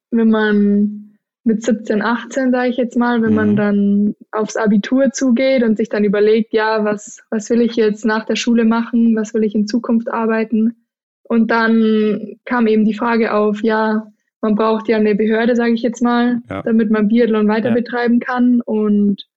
[0.09, 3.35] wenn man mit 17, 18, sage ich jetzt mal, wenn mhm.
[3.35, 8.03] man dann aufs Abitur zugeht und sich dann überlegt, ja, was, was will ich jetzt
[8.03, 10.75] nach der Schule machen, was will ich in Zukunft arbeiten?
[11.23, 14.07] Und dann kam eben die Frage auf, ja,
[14.41, 16.61] man braucht ja eine Behörde, sage ich jetzt mal, ja.
[16.61, 17.75] damit man Biathlon weiter ja.
[17.75, 18.61] betreiben kann.
[18.61, 19.27] Und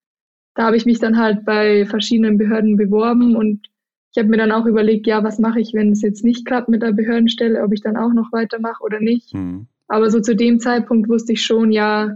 [0.55, 3.67] da habe ich mich dann halt bei verschiedenen Behörden beworben und
[4.15, 6.69] ich habe mir dann auch überlegt, ja, was mache ich, wenn es jetzt nicht klappt
[6.69, 9.33] mit der Behördenstelle, ob ich dann auch noch weitermache oder nicht.
[9.33, 9.65] Mhm.
[9.87, 12.15] Aber so zu dem Zeitpunkt wusste ich schon, ja,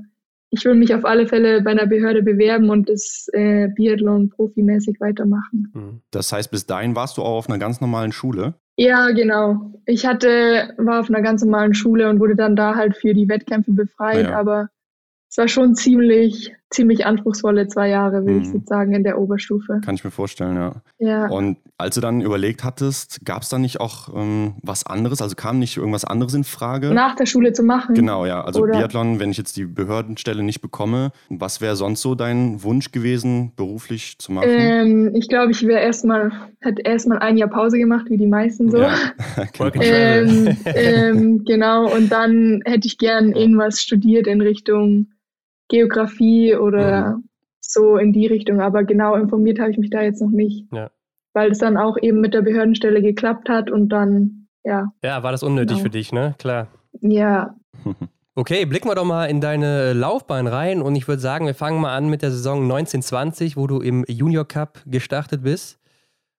[0.52, 5.00] ich will mich auf alle Fälle bei einer Behörde bewerben und das äh, Biathlon profimäßig
[5.00, 5.72] weitermachen.
[5.74, 6.02] Mhm.
[6.12, 8.54] Das heißt, bis dahin warst du auch auf einer ganz normalen Schule?
[8.78, 9.74] Ja, genau.
[9.86, 13.28] Ich hatte, war auf einer ganz normalen Schule und wurde dann da halt für die
[13.28, 14.38] Wettkämpfe befreit, ja.
[14.38, 14.70] aber
[15.30, 18.42] es war schon ziemlich ziemlich anspruchsvolle zwei Jahre, würde mhm.
[18.42, 19.80] ich sozusagen, in der Oberstufe.
[19.84, 20.74] Kann ich mir vorstellen, ja.
[21.00, 21.28] ja.
[21.28, 25.22] Und als du dann überlegt hattest, gab es da nicht auch ähm, was anderes?
[25.22, 26.94] Also kam nicht irgendwas anderes in Frage?
[26.94, 27.96] Nach der Schule zu machen?
[27.96, 28.44] Genau, ja.
[28.44, 28.78] Also Oder?
[28.78, 33.54] Biathlon, wenn ich jetzt die Behördenstelle nicht bekomme, was wäre sonst so dein Wunsch gewesen,
[33.56, 34.50] beruflich zu machen?
[34.50, 38.70] Ähm, ich glaube, ich wäre erstmal, hätte erstmal ein Jahr Pause gemacht, wie die meisten
[38.70, 38.80] so.
[38.80, 38.96] Ja.
[39.82, 45.08] ähm, ähm, genau, und dann hätte ich gern irgendwas studiert in Richtung
[45.70, 47.24] Geografie oder mhm.
[47.60, 48.62] so in die Richtung.
[48.62, 50.66] Aber genau informiert habe ich mich da jetzt noch nicht.
[50.72, 50.90] Ja.
[51.34, 54.92] Weil es dann auch eben mit der Behördenstelle geklappt hat und dann, ja.
[55.04, 55.84] Ja, war das unnötig genau.
[55.84, 56.36] für dich, ne?
[56.38, 56.68] Klar.
[57.02, 57.56] Ja.
[58.40, 61.82] Okay, blicken wir doch mal in deine Laufbahn rein und ich würde sagen, wir fangen
[61.82, 65.80] mal an mit der Saison 1920, wo du im Junior Cup gestartet bist.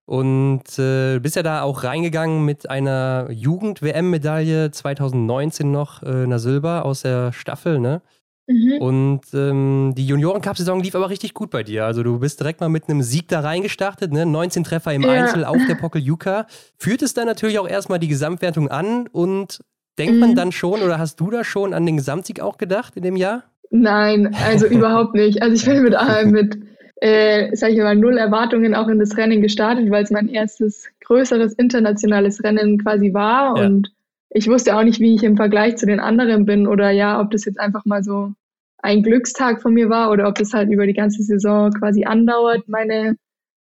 [0.06, 6.84] Und äh, bist ja da auch reingegangen mit einer Jugend-WM-Medaille 2019 noch, äh, einer Silber
[6.84, 8.00] aus der Staffel, ne?
[8.48, 8.78] Mhm.
[8.80, 11.84] Und ähm, die Junioren-Cup-Saison lief aber richtig gut bei dir.
[11.84, 14.24] Also du bist direkt mal mit einem Sieg da reingestartet, ne?
[14.24, 15.10] 19 Treffer im ja.
[15.10, 16.46] Einzel auf der Pokeljuka.
[16.78, 19.60] Führt es dann natürlich auch erstmal die Gesamtwertung an und
[19.98, 20.20] denkt mhm.
[20.20, 23.16] man dann schon oder hast du da schon an den Gesamtsieg auch gedacht in dem
[23.16, 23.44] Jahr?
[23.70, 25.42] Nein, also überhaupt nicht.
[25.42, 26.58] Also ich bin mit, äh, mit
[27.02, 30.86] äh, sag ich mal, null Erwartungen auch in das Rennen gestartet, weil es mein erstes
[31.04, 33.66] größeres internationales Rennen quasi war ja.
[33.66, 33.92] und
[34.30, 37.30] ich wusste auch nicht, wie ich im Vergleich zu den anderen bin oder ja, ob
[37.30, 38.32] das jetzt einfach mal so
[38.78, 42.68] ein Glückstag von mir war oder ob das halt über die ganze Saison quasi andauert,
[42.68, 43.16] meine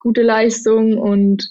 [0.01, 1.49] gute Leistung und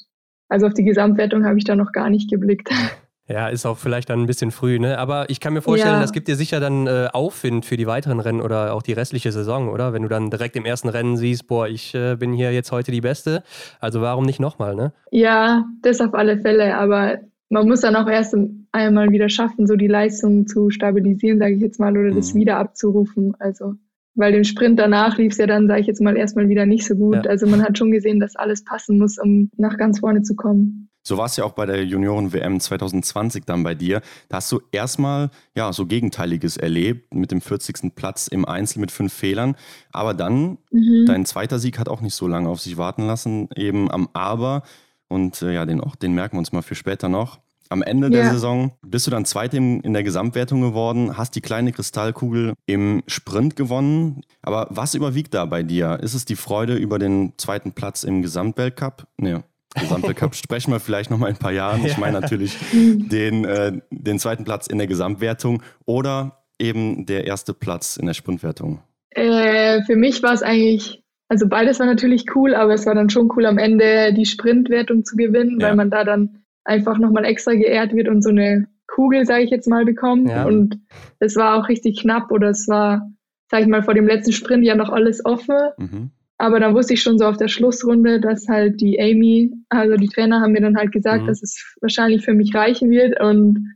[0.49, 2.69] also auf die Gesamtwertung habe ich da noch gar nicht geblickt.
[3.27, 4.99] Ja, ist auch vielleicht dann ein bisschen früh, ne?
[4.99, 5.99] Aber ich kann mir vorstellen, ja.
[5.99, 9.31] das gibt dir sicher dann äh, Aufwind für die weiteren Rennen oder auch die restliche
[9.31, 9.93] Saison, oder?
[9.93, 12.91] Wenn du dann direkt im ersten Rennen siehst, boah, ich äh, bin hier jetzt heute
[12.91, 13.41] die Beste.
[13.79, 14.93] Also warum nicht nochmal, ne?
[15.09, 16.77] Ja, das auf alle Fälle.
[16.77, 17.17] Aber
[17.49, 18.35] man muss dann auch erst
[18.71, 22.39] einmal wieder schaffen, so die Leistung zu stabilisieren, sage ich jetzt mal, oder das mhm.
[22.39, 23.35] wieder abzurufen.
[23.39, 23.75] Also,
[24.15, 26.85] weil den Sprint danach lief es ja dann, sage ich jetzt mal, erstmal wieder nicht
[26.85, 27.25] so gut.
[27.25, 27.29] Ja.
[27.29, 30.89] Also man hat schon gesehen, dass alles passen muss, um nach ganz vorne zu kommen.
[31.07, 34.01] So war es ja auch bei der Junioren-WM 2020 dann bei dir.
[34.27, 37.93] Da hast du erstmal ja so Gegenteiliges erlebt mit dem 40.
[37.93, 39.55] Platz im Einzel mit fünf Fehlern.
[39.91, 41.05] Aber dann, mhm.
[41.05, 44.63] dein zweiter Sieg hat auch nicht so lange auf sich warten lassen, eben am Aber.
[45.07, 47.39] Und äh, ja, den, auch, den merken wir uns mal für später noch.
[47.69, 51.71] Am Ende der Saison bist du dann Zweiter in der Gesamtwertung geworden, hast die kleine
[51.71, 54.21] Kristallkugel im Sprint gewonnen.
[54.43, 55.99] Aber was überwiegt da bei dir?
[56.01, 59.07] Ist es die Freude über den zweiten Platz im Gesamtweltcup?
[59.17, 59.39] Nee,
[59.79, 61.85] Gesamtweltcup sprechen wir vielleicht noch mal in ein paar Jahren.
[61.85, 67.53] Ich meine natürlich den, äh, den zweiten Platz in der Gesamtwertung oder eben der erste
[67.53, 68.79] Platz in der Sprintwertung.
[69.09, 73.09] Äh, für mich war es eigentlich, also beides war natürlich cool, aber es war dann
[73.09, 75.67] schon cool am Ende die Sprintwertung zu gewinnen, ja.
[75.67, 79.49] weil man da dann einfach nochmal extra geehrt wird und so eine Kugel, sage ich
[79.49, 80.29] jetzt mal, bekommt.
[80.29, 80.45] Ja.
[80.45, 80.79] Und
[81.19, 83.09] es war auch richtig knapp oder es war,
[83.49, 85.57] sage ich mal, vor dem letzten Sprint ja noch alles offen.
[85.77, 86.11] Mhm.
[86.37, 90.09] Aber dann wusste ich schon so auf der Schlussrunde, dass halt die Amy, also die
[90.09, 91.27] Trainer haben mir dann halt gesagt, mhm.
[91.27, 93.19] dass es wahrscheinlich für mich reichen wird.
[93.19, 93.75] Und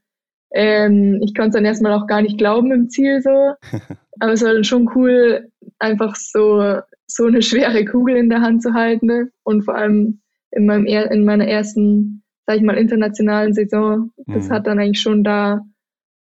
[0.52, 3.30] ähm, ich konnte es dann erstmal auch gar nicht glauben im Ziel so.
[4.20, 8.62] Aber es war dann schon cool, einfach so, so eine schwere Kugel in der Hand
[8.62, 9.08] zu halten.
[9.08, 9.32] Ne?
[9.44, 14.10] Und vor allem in, meinem, in meiner ersten sag ich mal, internationalen Saison.
[14.26, 14.52] Das mhm.
[14.52, 15.62] hat dann eigentlich schon da,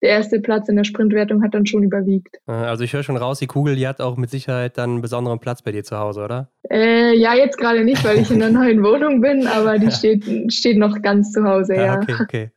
[0.03, 2.37] der erste Platz in der Sprintwertung hat dann schon überwiegt.
[2.44, 5.38] Also ich höre schon raus, die Kugel, die hat auch mit Sicherheit dann einen besonderen
[5.38, 6.51] Platz bei dir zu Hause, oder?
[6.71, 10.53] Äh, ja, jetzt gerade nicht, weil ich in einer neuen Wohnung bin, aber die steht,
[10.53, 11.85] steht noch ganz zu Hause, ja.
[11.87, 12.01] ja.
[12.03, 12.51] Okay, okay.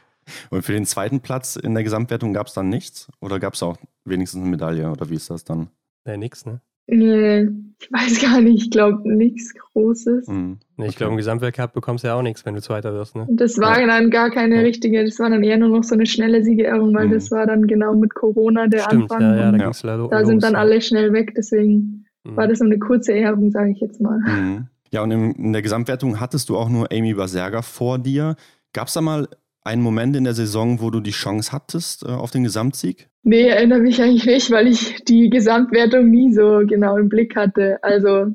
[0.50, 3.08] Und für den zweiten Platz in der Gesamtwertung gab es dann nichts?
[3.20, 4.90] Oder gab es auch wenigstens eine Medaille?
[4.90, 5.68] Oder wie ist das dann?
[6.04, 6.60] Nee, nix, ne?
[6.86, 7.48] Nee,
[7.80, 8.64] ich weiß gar nicht.
[8.64, 10.26] Ich glaube, nichts Großes.
[10.28, 10.58] Mhm.
[10.76, 13.16] Nee, ich glaube, im Gesamtweltcup bekommst du ja auch nichts, wenn du Zweiter wirst.
[13.16, 13.26] Ne?
[13.30, 13.86] Das war ja.
[13.86, 14.60] dann gar keine ja.
[14.62, 17.12] richtige, das war dann eher nur noch so eine schnelle Siegerehrung, weil mhm.
[17.12, 19.20] das war dann genau mit Corona der Stimmt, Anfang.
[19.20, 20.08] Ja, ja, da, ja.
[20.08, 22.36] da los, sind dann alle schnell weg, deswegen mhm.
[22.36, 24.18] war das so eine kurze Ehrung, sage ich jetzt mal.
[24.18, 24.66] Mhm.
[24.90, 28.36] Ja, und in der Gesamtwertung hattest du auch nur Amy Baserga vor dir.
[28.74, 29.28] Gab es da mal
[29.64, 33.08] einen Moment in der Saison, wo du die Chance hattest äh, auf den Gesamtsieg?
[33.22, 37.78] Nee, erinnere mich eigentlich nicht, weil ich die Gesamtwertung nie so genau im Blick hatte.
[37.82, 38.34] Also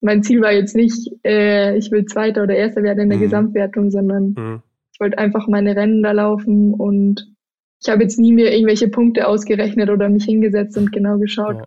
[0.00, 3.22] mein Ziel war jetzt nicht, äh, ich will Zweiter oder Erster werden in der mhm.
[3.22, 4.62] Gesamtwertung, sondern mhm.
[4.92, 7.34] ich wollte einfach meine Rennen da laufen und
[7.82, 11.56] ich habe jetzt nie mir irgendwelche Punkte ausgerechnet oder mich hingesetzt und genau geschaut.
[11.56, 11.66] Ja.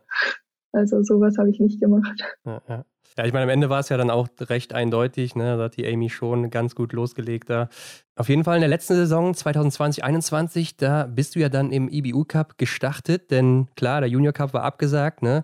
[0.72, 2.24] Also sowas habe ich nicht gemacht.
[2.46, 2.86] Ja, ja.
[3.18, 5.58] Ja, ich meine, am Ende war es ja dann auch recht eindeutig, ne?
[5.58, 7.70] Da hat die Amy schon ganz gut losgelegt da.
[8.16, 12.26] Auf jeden Fall in der letzten Saison 2020-21, da bist du ja dann im IBU
[12.26, 15.44] Cup gestartet, denn klar, der Junior Cup war abgesagt, ne?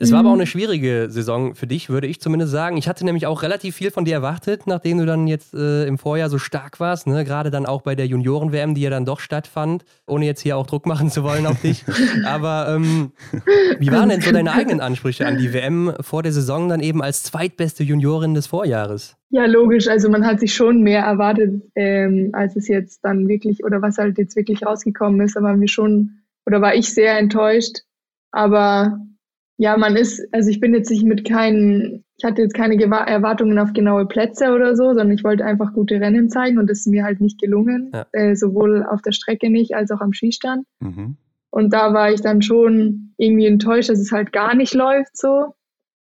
[0.00, 0.40] Es war aber auch mhm.
[0.40, 2.76] eine schwierige Saison für dich, würde ich zumindest sagen.
[2.76, 5.98] Ich hatte nämlich auch relativ viel von dir erwartet, nachdem du dann jetzt äh, im
[5.98, 7.08] Vorjahr so stark warst.
[7.08, 7.24] Ne?
[7.24, 10.66] Gerade dann auch bei der Junioren-WM, die ja dann doch stattfand, ohne jetzt hier auch
[10.66, 11.84] Druck machen zu wollen auf dich.
[12.24, 13.10] aber ähm,
[13.80, 17.02] wie waren denn so deine eigenen Ansprüche an die WM vor der Saison dann eben
[17.02, 19.16] als zweitbeste Juniorin des Vorjahres?
[19.30, 19.88] Ja, logisch.
[19.88, 23.98] Also man hat sich schon mehr erwartet, ähm, als es jetzt dann wirklich oder was
[23.98, 25.34] halt jetzt wirklich rausgekommen ist.
[25.34, 27.80] Da waren wir schon oder war ich sehr enttäuscht.
[28.30, 29.00] Aber
[29.58, 33.58] ja, man ist, also ich bin jetzt nicht mit keinen, ich hatte jetzt keine Erwartungen
[33.58, 36.86] auf genaue Plätze oder so, sondern ich wollte einfach gute Rennen zeigen und das ist
[36.86, 38.06] mir halt nicht gelungen, ja.
[38.12, 40.64] äh, sowohl auf der Strecke nicht als auch am Skistand.
[40.78, 41.16] Mhm.
[41.50, 45.54] Und da war ich dann schon irgendwie enttäuscht, dass es halt gar nicht läuft so.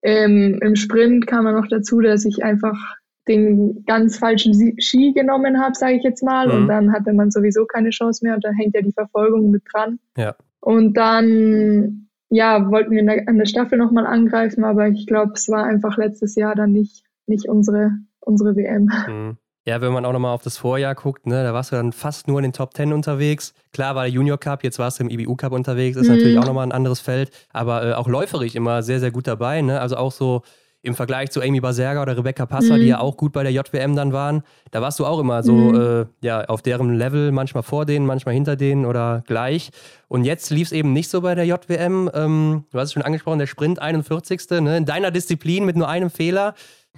[0.03, 2.79] Ähm, Im Sprint kam man noch dazu, dass ich einfach
[3.27, 6.47] den ganz falschen Ski genommen habe, sage ich jetzt mal.
[6.47, 6.55] Mhm.
[6.55, 9.65] Und dann hatte man sowieso keine Chance mehr und da hängt ja die Verfolgung mit
[9.73, 9.99] dran.
[10.17, 10.37] Ja.
[10.61, 15.65] Und dann ja, wollten wir an der Staffel nochmal angreifen, aber ich glaube, es war
[15.65, 17.91] einfach letztes Jahr dann nicht, nicht unsere,
[18.21, 18.89] unsere WM.
[19.09, 19.37] Mhm.
[19.67, 22.29] Ja, wenn man auch nochmal auf das Vorjahr guckt, ne, da warst du dann fast
[22.29, 23.53] nur in den Top Ten unterwegs.
[23.73, 26.15] Klar war der Junior Cup, jetzt warst du im IBU Cup unterwegs, ist mhm.
[26.15, 29.61] natürlich auch nochmal ein anderes Feld, aber äh, auch läuferig immer sehr, sehr gut dabei.
[29.61, 29.81] Ne?
[29.81, 30.43] Also auch so
[30.83, 32.81] im Vergleich zu Amy Baserga oder Rebecca Passer, mhm.
[32.81, 35.53] die ja auch gut bei der JWM dann waren, da warst du auch immer so
[35.53, 35.81] mhm.
[35.81, 39.71] äh, ja, auf deren Level, manchmal vor denen, manchmal hinter denen oder gleich.
[40.09, 42.11] Und jetzt lief es eben nicht so bei der JWM.
[42.15, 44.41] Ähm, du hast es schon angesprochen, der Sprint 41.
[44.61, 44.79] Ne?
[44.79, 46.55] In deiner Disziplin mit nur einem Fehler.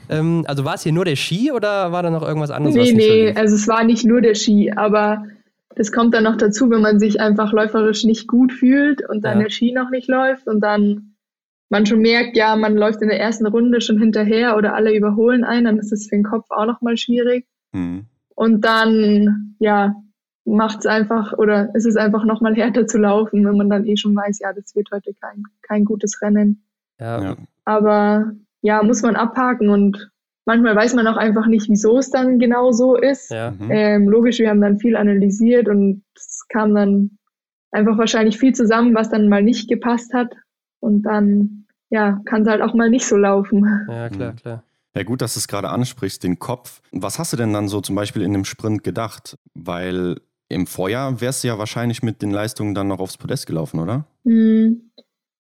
[0.09, 2.75] Ähm, also war es hier nur der Ski oder war da noch irgendwas anderes?
[2.75, 5.25] Nee, nee, also es war nicht nur der Ski, aber
[5.75, 9.39] das kommt dann noch dazu, wenn man sich einfach läuferisch nicht gut fühlt und dann
[9.39, 9.45] ja.
[9.45, 11.12] der Ski noch nicht läuft und dann
[11.73, 15.43] man schon merkt, ja, man läuft in der ersten Runde schon hinterher oder alle überholen
[15.43, 17.47] einen, dann ist es für den Kopf auch nochmal schwierig.
[17.73, 18.05] Mhm.
[18.35, 19.95] Und dann, ja,
[20.45, 23.97] macht es einfach oder ist es einfach nochmal härter zu laufen, wenn man dann eh
[23.97, 26.63] schon weiß, ja, das wird heute kein, kein gutes Rennen.
[27.01, 27.37] Ja.
[27.65, 30.11] Aber ja, muss man abhaken und
[30.45, 33.31] manchmal weiß man auch einfach nicht, wieso es dann genau so ist.
[33.31, 33.53] Ja.
[33.53, 33.71] Mhm.
[33.71, 37.13] Ähm, logisch, wir haben dann viel analysiert und es kam dann
[37.71, 40.35] einfach wahrscheinlich viel zusammen, was dann mal nicht gepasst hat.
[40.81, 41.62] Und dann
[41.93, 43.67] ja, kann es halt auch mal nicht so laufen.
[43.87, 44.37] Ja, klar, mhm.
[44.37, 44.65] klar.
[44.95, 46.81] Ja, gut, dass du es gerade ansprichst, den Kopf.
[46.91, 49.37] Was hast du denn dann so zum Beispiel in dem Sprint gedacht?
[49.55, 50.17] Weil
[50.49, 54.07] im Vorjahr wärst du ja wahrscheinlich mit den Leistungen dann noch aufs Podest gelaufen, oder?
[54.25, 54.91] Hm.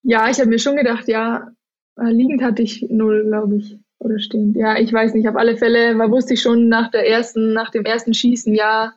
[0.02, 1.48] Ja, ich habe mir schon gedacht, ja,
[1.96, 4.56] liegend hatte ich null, glaube ich, oder stehend.
[4.56, 5.28] Ja, ich weiß nicht.
[5.28, 8.92] Auf alle Fälle, man wusste ich schon nach der ersten, nach dem ersten Schießen, ja,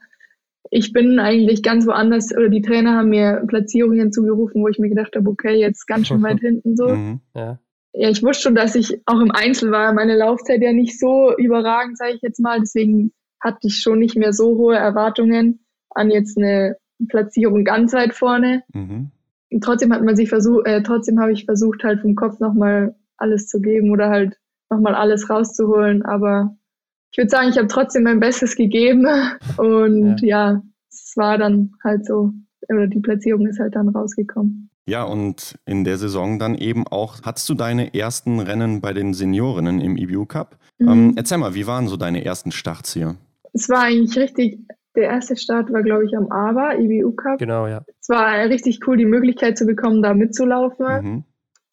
[0.71, 4.89] ich bin eigentlich ganz woanders, oder die Trainer haben mir Platzierungen zugerufen, wo ich mir
[4.89, 6.89] gedacht habe, okay, jetzt ganz schön weit hinten so.
[6.89, 7.21] Mhm.
[7.35, 7.59] Ja.
[7.93, 9.93] ja, ich wusste schon, dass ich auch im Einzel war.
[9.93, 12.59] Meine Laufzeit ja nicht so überragend, sage ich jetzt mal.
[12.59, 18.13] Deswegen hatte ich schon nicht mehr so hohe Erwartungen an jetzt eine Platzierung ganz weit
[18.13, 18.63] vorne.
[18.73, 19.11] Mhm.
[19.51, 22.95] Und trotzdem hat man sich versucht, äh, trotzdem habe ich versucht, halt vom Kopf nochmal
[23.17, 24.37] alles zu geben oder halt
[24.69, 26.03] nochmal alles rauszuholen.
[26.03, 26.57] Aber
[27.15, 29.07] ich würde sagen, ich habe trotzdem mein Bestes gegeben
[29.57, 30.51] und ja.
[30.51, 32.33] ja, es war dann halt so,
[32.67, 34.69] oder die Platzierung ist halt dann rausgekommen.
[34.85, 39.13] Ja, und in der Saison dann eben auch, hattest du deine ersten Rennen bei den
[39.13, 40.57] Seniorinnen im EBU Cup?
[40.77, 40.89] Mhm.
[40.89, 43.15] Ähm, erzähl mal, wie waren so deine ersten Starts hier?
[43.53, 44.59] Es war eigentlich richtig,
[44.97, 47.39] der erste Start war, glaube ich, am ABA, EBU Cup.
[47.39, 47.85] Genau, ja.
[48.01, 50.85] Es war richtig cool, die Möglichkeit zu bekommen, da mitzulaufen.
[51.01, 51.23] Mhm.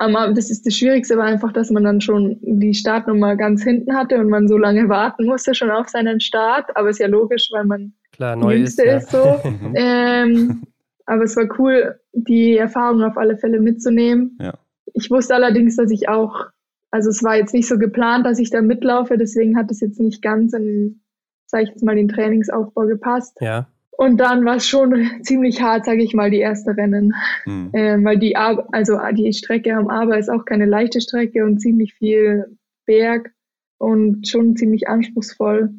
[0.02, 3.94] Aber das ist das Schwierigste, war einfach, dass man dann schon die Startnummer ganz hinten
[3.94, 6.76] hatte und man so lange warten musste schon auf seinen Start.
[6.76, 8.96] Aber ist ja logisch, weil man Klar, neu Jüngste ist, ja.
[8.96, 9.48] ist so.
[9.48, 9.74] Mhm.
[9.76, 10.62] ähm,
[11.06, 14.36] aber es war cool, die Erfahrung auf alle Fälle mitzunehmen.
[14.40, 14.54] Ja.
[14.92, 16.46] Ich wusste allerdings, dass ich auch,
[16.90, 20.00] also es war jetzt nicht so geplant, dass ich da mitlaufe, deswegen hat es jetzt
[20.00, 21.00] nicht ganz in,
[21.46, 23.36] sag ich jetzt mal, den Trainingsaufbau gepasst.
[23.40, 23.68] Ja.
[24.02, 27.14] Und dann war es schon ziemlich hart, sage ich mal, die ersten Rennen.
[27.46, 27.70] Mhm.
[27.72, 31.60] Ähm, weil die, Ar also die Strecke am Aber ist auch keine leichte Strecke und
[31.60, 33.32] ziemlich viel Berg
[33.78, 35.70] und schon ziemlich anspruchsvoll.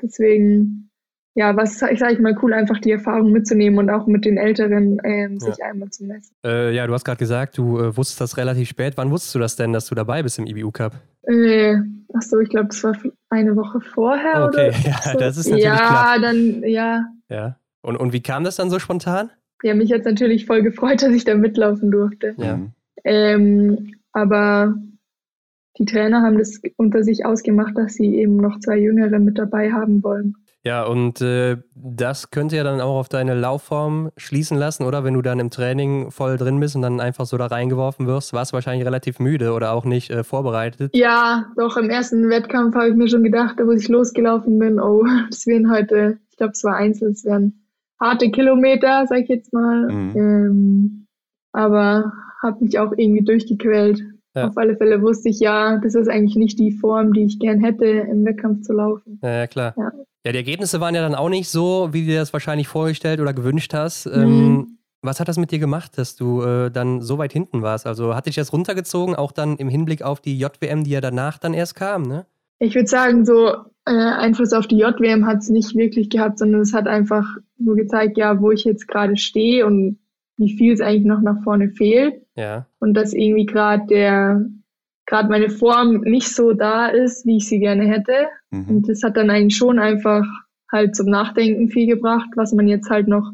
[0.00, 0.90] Deswegen,
[1.34, 4.36] ja, was ich sage ich mal cool, einfach die Erfahrung mitzunehmen und auch mit den
[4.36, 5.66] Älteren ähm, sich ja.
[5.66, 6.36] einmal zu messen.
[6.46, 8.92] Äh, ja, du hast gerade gesagt, du äh, wusstest das relativ spät.
[8.96, 10.94] Wann wusstest du das denn, dass du dabei bist im IBU Cup?
[11.24, 11.78] Äh,
[12.14, 12.94] ach so, ich glaube, das war
[13.30, 14.44] eine Woche vorher.
[14.44, 15.18] Okay, oder ja, so.
[15.18, 16.20] das ist natürlich Ja, klar.
[16.20, 17.06] dann, ja.
[17.28, 17.56] Ja.
[17.82, 19.30] Und, und wie kam das dann so spontan?
[19.62, 22.34] Ja, mich hat natürlich voll gefreut, dass ich da mitlaufen durfte.
[22.38, 22.60] Ja.
[23.04, 24.74] Ähm, aber
[25.78, 29.72] die Trainer haben das unter sich ausgemacht, dass sie eben noch zwei Jüngere mit dabei
[29.72, 30.36] haben wollen.
[30.64, 35.02] Ja, und äh, das könnte ja dann auch auf deine Laufform schließen lassen, oder?
[35.02, 38.32] Wenn du dann im Training voll drin bist und dann einfach so da reingeworfen wirst,
[38.32, 40.94] warst du wahrscheinlich relativ müde oder auch nicht äh, vorbereitet.
[40.94, 45.04] Ja, doch, im ersten Wettkampf habe ich mir schon gedacht, wo ich losgelaufen bin, oh,
[45.30, 47.61] das wären heute, ich glaube, es war Einzel, es wären
[48.02, 49.88] harte Kilometer, sag ich jetzt mal.
[49.90, 50.16] Mhm.
[50.16, 51.06] Ähm,
[51.52, 52.12] aber
[52.42, 54.02] habe mich auch irgendwie durchgequält.
[54.34, 54.48] Ja.
[54.48, 57.60] Auf alle Fälle wusste ich ja, das ist eigentlich nicht die Form, die ich gern
[57.60, 59.20] hätte, im Wettkampf zu laufen.
[59.22, 59.74] Ja, ja klar.
[59.76, 59.92] Ja.
[60.24, 60.32] ja.
[60.32, 63.34] die Ergebnisse waren ja dann auch nicht so, wie du dir das wahrscheinlich vorgestellt oder
[63.34, 64.06] gewünscht hast.
[64.06, 64.22] Mhm.
[64.22, 67.86] Ähm, was hat das mit dir gemacht, dass du äh, dann so weit hinten warst?
[67.86, 71.38] Also hat dich das runtergezogen, auch dann im Hinblick auf die JWM, die ja danach
[71.38, 72.24] dann erst kam, ne?
[72.60, 73.48] Ich würde sagen, so
[73.86, 77.26] äh, Einfluss auf die JWM hat es nicht wirklich gehabt, sondern es hat einfach
[77.64, 79.98] nur gezeigt, ja, wo ich jetzt gerade stehe und
[80.36, 82.22] wie viel es eigentlich noch nach vorne fehlt.
[82.36, 82.66] Ja.
[82.78, 84.44] Und dass irgendwie gerade der,
[85.06, 88.28] gerade meine Form nicht so da ist, wie ich sie gerne hätte.
[88.50, 88.68] Mhm.
[88.68, 90.24] Und das hat dann eigentlich schon einfach
[90.70, 93.30] halt zum Nachdenken viel gebracht, was man jetzt halt noch,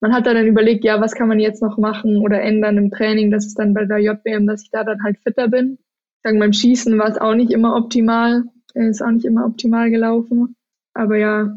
[0.00, 3.30] man hat dann überlegt, ja, was kann man jetzt noch machen oder ändern im Training,
[3.30, 5.78] dass es dann bei der JWM, dass ich da dann halt fitter bin.
[6.22, 10.54] Sagen, beim Schießen war es auch nicht immer optimal, ist auch nicht immer optimal gelaufen.
[10.94, 11.56] Aber ja,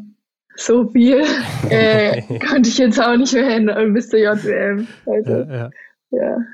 [0.56, 1.24] so viel
[1.70, 4.86] äh, konnte ich jetzt auch nicht mehr ändern bis zur JWM.
[5.06, 5.70] Also, ja, ja.
[6.10, 6.36] ja.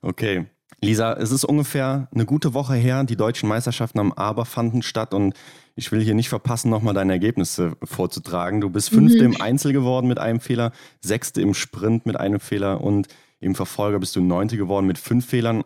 [0.00, 0.46] Okay.
[0.80, 3.02] Lisa, es ist ungefähr eine gute Woche her.
[3.02, 5.34] Die deutschen Meisterschaften am Aber fanden statt und
[5.74, 8.60] ich will hier nicht verpassen, nochmal deine Ergebnisse vorzutragen.
[8.60, 9.34] Du bist Fünfte mhm.
[9.34, 13.08] im Einzel geworden mit einem Fehler, Sechste im Sprint mit einem Fehler und
[13.40, 15.64] im Verfolger bist du Neunte geworden mit fünf Fehlern.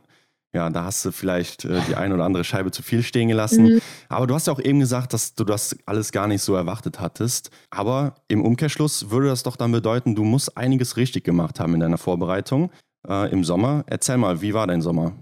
[0.54, 3.64] Ja, da hast du vielleicht äh, die eine oder andere Scheibe zu viel stehen gelassen.
[3.64, 3.80] Mhm.
[4.10, 7.00] Aber du hast ja auch eben gesagt, dass du das alles gar nicht so erwartet
[7.00, 7.50] hattest.
[7.70, 11.80] Aber im Umkehrschluss würde das doch dann bedeuten, du musst einiges richtig gemacht haben in
[11.80, 12.70] deiner Vorbereitung
[13.08, 13.84] äh, im Sommer.
[13.86, 15.12] Erzähl mal, wie war dein Sommer?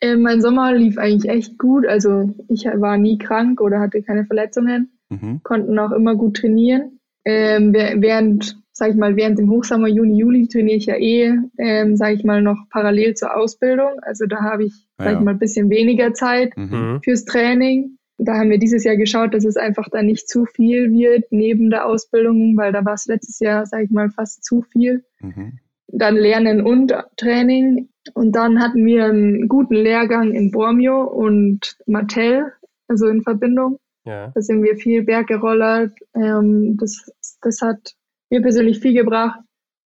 [0.00, 1.86] Äh, mein Sommer lief eigentlich echt gut.
[1.86, 4.90] Also ich war nie krank oder hatte keine Verletzungen.
[5.08, 5.40] Mhm.
[5.44, 6.98] Konnten auch immer gut trainieren.
[7.24, 11.96] Ähm, während sage ich mal, während dem Hochsommer, Juni, Juli trainiere ich ja eh, ähm,
[11.96, 14.00] sage ich mal, noch parallel zur Ausbildung.
[14.02, 15.18] Also da habe ich, ah, sage ja.
[15.18, 17.00] ich mal, ein bisschen weniger Zeit mhm.
[17.02, 17.96] fürs Training.
[18.18, 21.70] Da haben wir dieses Jahr geschaut, dass es einfach da nicht zu viel wird neben
[21.70, 25.04] der Ausbildung, weil da war es letztes Jahr, sage ich mal, fast zu viel.
[25.20, 25.58] Mhm.
[25.88, 27.88] Dann Lernen und Training.
[28.14, 32.52] Und dann hatten wir einen guten Lehrgang in Bormio und Mattel,
[32.88, 33.78] also in Verbindung.
[34.04, 34.30] Ja.
[34.34, 35.92] Da sind wir viel Berg gerollert.
[36.14, 37.10] Ähm, das,
[37.42, 37.94] das hat
[38.30, 39.40] mir persönlich viel gebracht.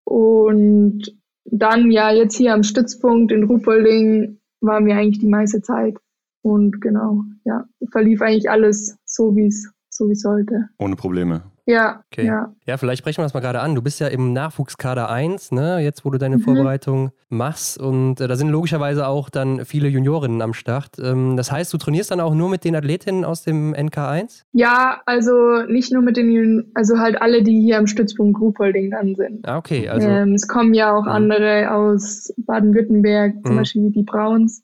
[0.05, 5.97] Und dann ja jetzt hier am Stützpunkt in Ruhpolding waren wir eigentlich die meiste Zeit.
[6.41, 10.69] Und genau, ja, verlief eigentlich alles so, wie es so wie sollte.
[10.77, 11.43] Ohne Probleme.
[11.65, 12.25] Ja, okay.
[12.25, 12.53] ja.
[12.65, 13.73] Ja, vielleicht sprechen wir das mal gerade an.
[13.75, 15.79] Du bist ja im Nachwuchskader 1, ne?
[15.79, 16.41] jetzt wo du deine mhm.
[16.41, 17.79] Vorbereitung machst.
[17.79, 20.97] Und äh, da sind logischerweise auch dann viele Juniorinnen am Start.
[21.01, 24.43] Ähm, das heißt, du trainierst dann auch nur mit den Athletinnen aus dem NK1?
[24.51, 29.15] Ja, also nicht nur mit den, also halt alle, die hier am Stützpunkt Grupolding dann
[29.15, 29.47] sind.
[29.47, 29.87] Ah, okay.
[29.87, 31.09] Also, ähm, es kommen ja auch mhm.
[31.09, 33.57] andere aus Baden-Württemberg, zum mhm.
[33.57, 34.63] Beispiel die Brauns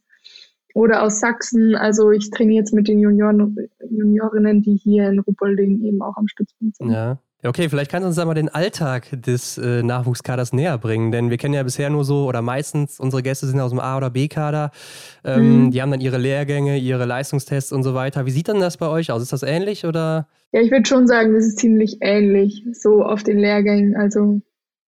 [0.74, 1.76] oder aus Sachsen.
[1.76, 3.56] Also ich trainiere jetzt mit den Junioren,
[3.90, 6.92] Juniorinnen, die hier in Ruppolding eben auch am Stützpunkt sind.
[6.92, 7.20] Ja.
[7.42, 11.30] Okay, vielleicht kannst du uns da mal den Alltag des äh, Nachwuchskaders näher bringen, denn
[11.30, 14.10] wir kennen ja bisher nur so, oder meistens unsere Gäste sind aus dem A- oder
[14.10, 14.72] B-Kader.
[15.24, 15.72] Ähm, mhm.
[15.72, 18.26] Die haben dann ihre Lehrgänge, ihre Leistungstests und so weiter.
[18.26, 19.22] Wie sieht dann das bei euch aus?
[19.22, 20.28] Ist das ähnlich oder?
[20.52, 23.96] Ja, ich würde schon sagen, das ist ziemlich ähnlich, so auf den Lehrgängen.
[23.96, 24.42] Also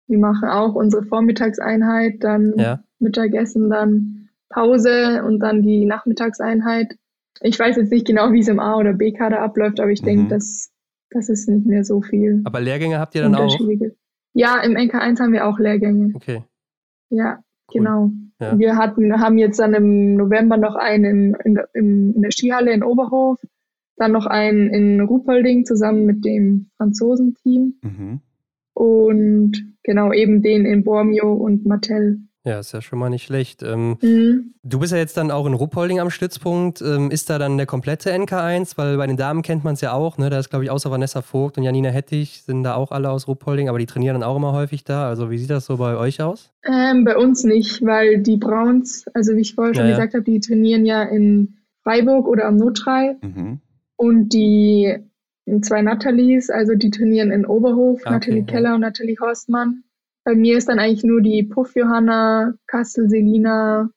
[0.07, 2.83] wir machen auch unsere Vormittagseinheit, dann ja.
[2.99, 4.18] Mittagessen, dann
[4.51, 6.97] Pause und dann die Nachmittagseinheit.
[7.41, 10.07] Ich weiß jetzt nicht genau, wie es im A- oder B-Kader abläuft, aber ich mhm.
[10.07, 10.71] denke, das,
[11.11, 12.43] das ist nicht mehr so viel.
[12.45, 13.59] Aber Lehrgänge habt ihr dann auch?
[14.35, 16.13] Ja, im NK1 haben wir auch Lehrgänge.
[16.15, 16.43] Okay.
[17.11, 17.39] Ja,
[17.73, 17.81] cool.
[17.81, 18.11] genau.
[18.41, 18.59] Ja.
[18.59, 22.85] Wir hatten, haben jetzt dann im November noch einen in, in, in der Skihalle in
[22.85, 23.41] Oberhof,
[23.97, 27.75] dann noch einen in Ruhpolding zusammen mit dem Franzosenteam.
[27.83, 28.21] Mhm.
[28.75, 32.21] Und genau eben den in Bormio und Mattel.
[32.49, 33.63] Ja, ist ja schon mal nicht schlecht.
[33.63, 34.55] Ähm, mhm.
[34.63, 36.81] Du bist ja jetzt dann auch in Ruppolding am Stützpunkt.
[36.81, 38.79] Ähm, ist da dann der komplette NK1?
[38.79, 40.17] Weil bei den Damen kennt man es ja auch.
[40.17, 40.31] Ne?
[40.31, 43.29] Da ist, glaube ich, außer Vanessa Vogt und Janina Hettich sind da auch alle aus
[43.29, 45.09] Ruppolding, aber die trainieren dann auch immer häufig da.
[45.09, 46.51] Also wie sieht das so bei euch aus?
[46.65, 50.25] Ähm, bei uns nicht, weil die Browns, also wie ich vorher schon ja, gesagt habe,
[50.25, 53.17] die trainieren ja in Freiburg oder am Notschrei.
[53.21, 53.61] Mhm.
[53.97, 54.97] Und die
[55.61, 59.83] zwei Nathalies, also die trainieren in Oberhof, okay, Nathalie Keller und Nathalie Horstmann.
[60.29, 63.89] Bei mir ist dann eigentlich nur die Puff Johanna, Kastel Selina,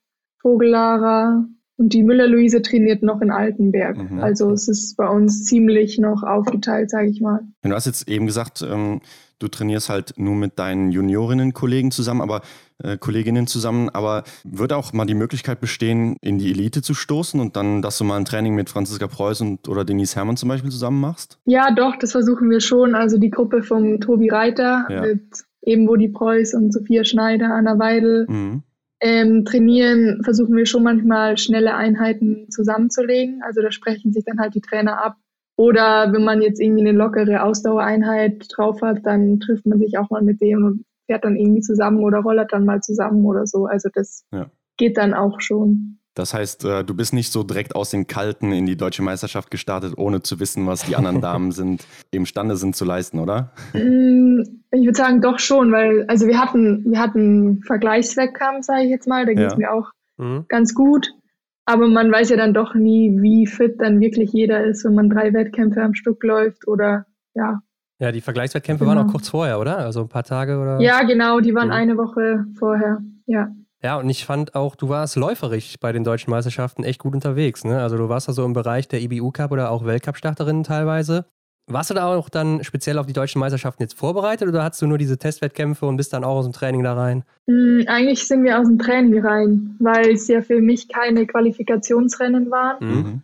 [0.42, 3.98] Vogelara und die Müller-Luise trainiert noch in Altenberg.
[3.98, 4.20] Mhm.
[4.22, 7.42] Also es ist bei uns ziemlich noch aufgeteilt, sage ich mal.
[7.64, 9.02] Du hast jetzt eben gesagt, ähm,
[9.40, 12.44] du trainierst halt nur mit deinen Juniorinnen-Kollegen zusammen, aber
[12.82, 17.42] äh, Kolleginnen zusammen, aber wird auch mal die Möglichkeit bestehen, in die Elite zu stoßen
[17.42, 20.48] und dann, dass du mal ein Training mit Franziska Preuß und oder Denise Herrmann zum
[20.48, 21.40] Beispiel zusammen machst?
[21.44, 22.96] Ja, doch, das versuchen wir schon.
[22.96, 25.02] Also die Gruppe vom Tobi Reiter ja.
[25.02, 28.64] mit eben wo die Preuß und Sophia Schneider, Anna Weidel mhm.
[29.00, 33.42] ähm, trainieren, versuchen wir schon manchmal schnelle Einheiten zusammenzulegen.
[33.44, 35.18] Also da sprechen sich dann halt die Trainer ab.
[35.58, 40.10] Oder wenn man jetzt irgendwie eine lockere Ausdauereinheit drauf hat, dann trifft man sich auch
[40.10, 43.66] mal mit denen und fährt dann irgendwie zusammen oder rollert dann mal zusammen oder so.
[43.66, 44.50] Also das ja.
[44.78, 46.00] geht dann auch schon.
[46.22, 49.50] Das heißt, äh, du bist nicht so direkt aus den Kalten in die deutsche Meisterschaft
[49.50, 53.52] gestartet, ohne zu wissen, was die anderen Damen sind, imstande sind zu leisten, oder?
[53.74, 58.92] Mm, ich würde sagen, doch schon, weil, also wir hatten, wir hatten Vergleichswettkampf, sage ich
[58.92, 59.58] jetzt mal, da ging es ja.
[59.58, 60.46] mir auch mhm.
[60.48, 61.10] ganz gut.
[61.66, 65.10] Aber man weiß ja dann doch nie, wie fit dann wirklich jeder ist, wenn man
[65.10, 67.64] drei Wettkämpfe am Stück läuft oder ja.
[67.98, 68.96] Ja, die Vergleichswettkämpfe genau.
[68.96, 69.80] waren auch kurz vorher, oder?
[69.80, 70.80] Also ein paar Tage oder?
[70.82, 71.74] Ja, genau, die waren mhm.
[71.74, 73.50] eine Woche vorher, ja.
[73.84, 77.64] Ja, und ich fand auch, du warst läuferig bei den deutschen Meisterschaften echt gut unterwegs.
[77.64, 77.82] Ne?
[77.82, 81.26] Also du warst da so im Bereich der IBU Cup oder auch Weltcup-Starterinnen teilweise.
[81.68, 84.88] Warst du da auch dann speziell auf die deutschen Meisterschaften jetzt vorbereitet oder hattest du
[84.88, 87.24] nur diese Testwettkämpfe und bist dann auch aus dem Training da rein?
[87.48, 92.52] Mhm, eigentlich sind wir aus dem Training rein, weil es ja für mich keine Qualifikationsrennen
[92.52, 92.78] waren.
[92.80, 93.22] Mhm.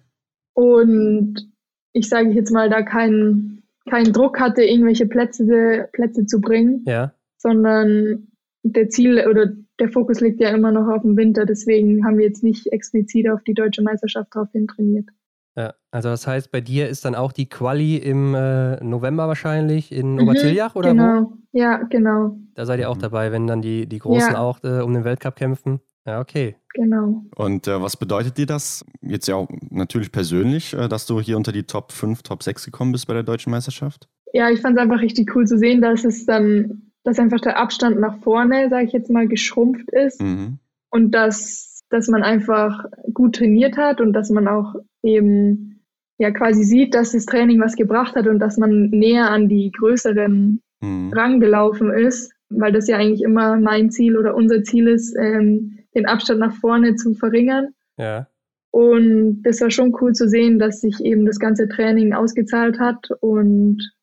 [0.54, 1.52] Und
[1.94, 7.14] ich sage jetzt mal, da keinen keinen Druck hatte, irgendwelche Plätze, Plätze zu bringen, ja.
[7.38, 8.28] sondern
[8.64, 12.26] der Ziel oder der Fokus liegt ja immer noch auf dem Winter, deswegen haben wir
[12.26, 15.10] jetzt nicht explizit auf die deutsche Meisterschaft drauf hin trainiert.
[15.56, 19.92] Ja, also das heißt, bei dir ist dann auch die Quali im äh, November wahrscheinlich
[19.92, 21.32] in mhm, Obertiljach oder genau.
[21.32, 21.38] wo?
[21.52, 22.38] Ja, genau.
[22.54, 24.40] Da seid ihr auch dabei, wenn dann die, die Großen ja.
[24.40, 25.80] auch äh, um den Weltcup kämpfen.
[26.06, 26.58] Ja, okay.
[26.76, 27.24] Genau.
[27.36, 31.38] Und äh, was bedeutet dir das jetzt ja auch natürlich persönlich, äh, dass du hier
[31.38, 34.08] unter die Top 5, Top 6 gekommen bist bei der deutschen Meisterschaft?
[34.34, 37.58] Ja, ich fand es einfach richtig cool zu sehen, dass es dann dass einfach der
[37.58, 40.60] Abstand nach vorne, sage ich jetzt mal, geschrumpft ist mhm.
[40.90, 42.84] und dass, dass man einfach
[43.14, 45.86] gut trainiert hat und dass man auch eben
[46.18, 49.72] ja quasi sieht, dass das Training was gebracht hat und dass man näher an die
[49.72, 51.14] größeren mhm.
[51.14, 56.08] rangelaufen ist, weil das ja eigentlich immer mein Ziel oder unser Ziel ist, ähm, den
[56.08, 57.70] Abstand nach vorne zu verringern.
[57.98, 58.28] Ja.
[58.72, 63.12] Und das war schon cool zu sehen, dass sich eben das ganze Training ausgezahlt hat
[63.22, 63.94] und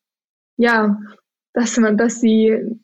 [0.57, 0.99] ja,
[1.53, 2.79] dass man, dass sie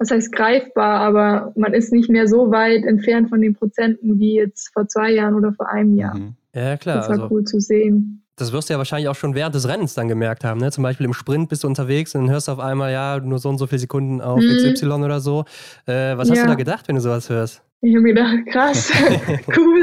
[0.00, 4.34] was heißt greifbar, aber man ist nicht mehr so weit entfernt von den Prozenten wie
[4.34, 6.16] jetzt vor zwei Jahren oder vor einem Jahr.
[6.16, 6.34] Mhm.
[6.54, 6.96] Ja, klar.
[6.96, 8.24] Das war also, cool zu sehen.
[8.36, 10.58] Das wirst du ja wahrscheinlich auch schon während des Rennens dann gemerkt haben.
[10.58, 10.70] Ne?
[10.70, 13.38] Zum Beispiel im Sprint bist du unterwegs und dann hörst du auf einmal, ja, nur
[13.38, 14.72] so und so viele Sekunden auf mhm.
[14.72, 15.44] XY oder so.
[15.84, 16.44] Äh, was hast ja.
[16.44, 17.62] du da gedacht, wenn du sowas hörst?
[17.82, 18.90] Ich habe mir gedacht, krass,
[19.56, 19.82] cool.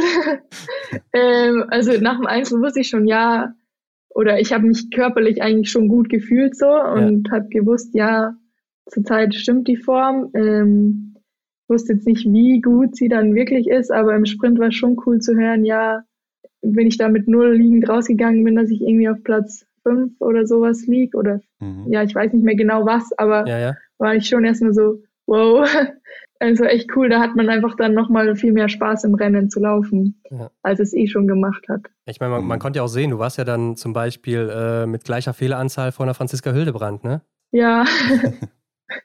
[1.13, 3.53] ähm, also nach dem Einzel wusste ich schon, ja,
[4.09, 7.34] oder ich habe mich körperlich eigentlich schon gut gefühlt so und ja.
[7.34, 8.34] habe gewusst, ja,
[8.88, 10.32] zurzeit stimmt die Form.
[10.34, 11.16] Ähm,
[11.68, 14.98] wusste jetzt nicht, wie gut sie dann wirklich ist, aber im Sprint war es schon
[15.06, 16.04] cool zu hören, ja,
[16.62, 20.46] wenn ich da mit null liegend rausgegangen bin, dass ich irgendwie auf Platz fünf oder
[20.46, 21.86] sowas lieg oder mhm.
[21.90, 23.76] ja, ich weiß nicht mehr genau was, aber ja, ja.
[23.98, 25.68] war ich schon erstmal so, wow,
[26.40, 29.60] also echt cool, da hat man einfach dann nochmal viel mehr Spaß im Rennen zu
[29.60, 30.50] laufen, ja.
[30.62, 31.82] als es eh schon gemacht hat.
[32.06, 34.86] Ich meine, man, man, konnte ja auch sehen, du warst ja dann zum Beispiel äh,
[34.86, 37.22] mit gleicher Fehleranzahl vor einer Franziska Hildebrand, ne?
[37.52, 37.86] Ja.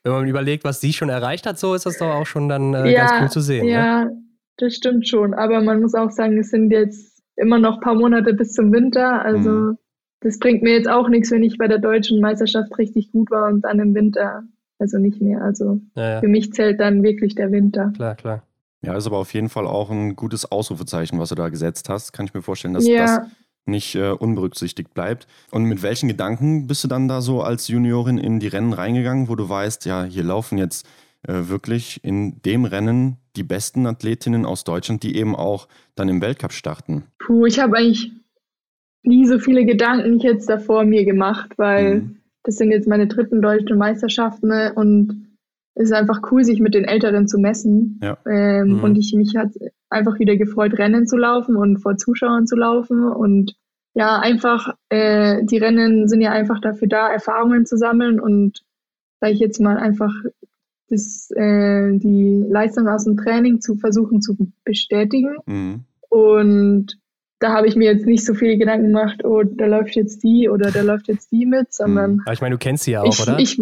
[0.04, 2.74] Wenn man überlegt, was sie schon erreicht hat, so ist das doch auch schon dann
[2.74, 3.66] äh, ja, ganz cool zu sehen.
[3.66, 3.72] Ne?
[3.72, 4.22] Ja, ne?
[4.58, 5.34] das stimmt schon.
[5.34, 8.72] Aber man muss auch sagen, es sind jetzt immer noch ein paar Monate bis zum
[8.72, 9.24] Winter.
[9.24, 9.78] Also mhm.
[10.20, 13.48] das bringt mir jetzt auch nichts, wenn ich bei der deutschen Meisterschaft richtig gut war
[13.48, 14.44] und dann im Winter
[14.82, 15.42] also nicht mehr.
[15.42, 16.20] Also ja, ja.
[16.20, 17.92] für mich zählt dann wirklich der Winter.
[17.94, 18.42] Klar, klar.
[18.84, 22.12] Ja, ist aber auf jeden Fall auch ein gutes Ausrufezeichen, was du da gesetzt hast.
[22.12, 23.20] Kann ich mir vorstellen, dass ja.
[23.20, 23.30] das
[23.66, 25.26] nicht äh, unberücksichtigt bleibt.
[25.50, 29.28] Und mit welchen Gedanken bist du dann da so als Juniorin in die Rennen reingegangen,
[29.28, 30.86] wo du weißt, ja, hier laufen jetzt
[31.26, 36.20] äh, wirklich in dem Rennen die besten Athletinnen aus Deutschland, die eben auch dann im
[36.20, 37.04] Weltcup starten?
[37.18, 38.12] Puh, ich habe eigentlich
[39.04, 42.16] nie so viele Gedanken jetzt davor mir gemacht, weil mhm.
[42.42, 44.72] das sind jetzt meine dritten deutschen Meisterschaften ne?
[44.74, 45.28] und
[45.74, 47.98] es ist einfach cool, sich mit den Älteren zu messen.
[48.02, 48.18] Ja.
[48.26, 48.84] Ähm, mhm.
[48.84, 49.52] Und ich mich hat
[49.92, 53.04] einfach wieder gefreut, Rennen zu laufen und vor Zuschauern zu laufen.
[53.04, 53.54] Und
[53.94, 58.62] ja, einfach, äh, die Rennen sind ja einfach dafür da, Erfahrungen zu sammeln und
[59.20, 60.12] sage ich jetzt mal einfach
[60.88, 65.36] das, äh, die Leistung aus dem Training zu versuchen zu bestätigen.
[65.46, 65.84] Mhm.
[66.08, 66.98] Und
[67.38, 70.48] da habe ich mir jetzt nicht so viele Gedanken gemacht, oh, da läuft jetzt die
[70.48, 72.14] oder da läuft jetzt die mit, sondern.
[72.14, 72.20] Mhm.
[72.24, 73.38] Aber ich meine, du kennst sie ja auch, ich, oder?
[73.38, 73.58] Ich,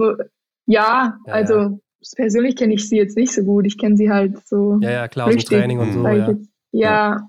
[0.67, 1.81] ja, ja, also
[2.17, 3.67] persönlich kenne ich sie jetzt nicht so gut.
[3.67, 4.79] Ich kenne sie halt so.
[4.81, 6.07] Ja, ja, klar, aus dem Training und so.
[6.07, 6.29] Ja.
[6.29, 6.81] Jetzt, ja.
[6.81, 7.29] ja,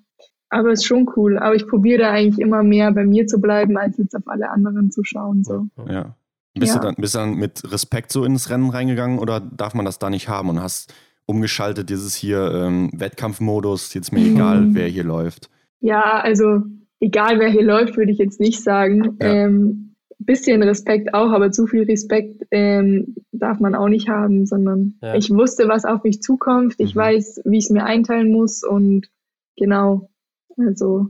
[0.49, 1.37] aber ist schon cool.
[1.37, 4.49] Aber ich probiere da eigentlich immer mehr bei mir zu bleiben, als jetzt auf alle
[4.49, 5.43] anderen zu schauen.
[5.43, 5.67] So.
[5.87, 6.15] Ja.
[6.53, 6.79] Bist, ja.
[6.79, 9.99] Du dann, bist du dann mit Respekt so ins Rennen reingegangen oder darf man das
[9.99, 10.93] da nicht haben und hast
[11.25, 15.49] umgeschaltet, dieses hier ähm, Wettkampfmodus, jetzt mir egal, wer hier läuft?
[15.79, 16.61] Ja, also
[16.99, 19.17] egal, wer hier läuft, würde ich jetzt nicht sagen.
[19.21, 19.27] Ja.
[19.27, 19.90] Ähm,
[20.25, 25.15] bisschen Respekt auch, aber zu viel Respekt ähm, darf man auch nicht haben, sondern ja.
[25.15, 26.75] ich wusste, was auf mich zukommt.
[26.77, 26.99] Ich mhm.
[26.99, 29.09] weiß, wie ich es mir einteilen muss und
[29.57, 30.09] genau.
[30.57, 31.07] Also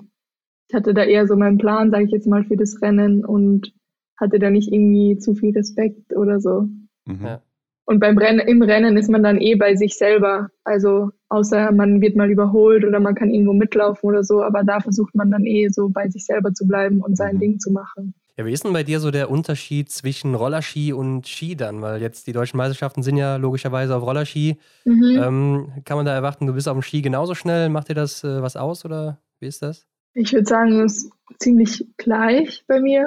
[0.70, 3.74] ich hatte da eher so meinen Plan, sage ich jetzt mal, für das Rennen und
[4.18, 6.68] hatte da nicht irgendwie zu viel Respekt oder so.
[7.06, 7.26] Mhm.
[7.26, 7.42] Ja.
[7.86, 10.50] Und beim Rennen, im Rennen ist man dann eh bei sich selber.
[10.64, 14.80] Also außer man wird mal überholt oder man kann irgendwo mitlaufen oder so, aber da
[14.80, 17.40] versucht man dann eh so bei sich selber zu bleiben und sein mhm.
[17.40, 18.14] Ding zu machen.
[18.42, 21.84] Ja, wie ist denn bei dir so der Unterschied zwischen Rollerski und Ski dann?
[21.84, 24.58] Weil jetzt die deutschen Meisterschaften sind ja logischerweise auf Rollerski.
[24.84, 25.22] Mhm.
[25.24, 27.70] Ähm, kann man da erwarten, du bist auf dem Ski genauso schnell?
[27.70, 29.86] Macht dir das äh, was aus oder wie ist das?
[30.16, 33.06] Ich würde sagen, es ist ziemlich gleich bei mir.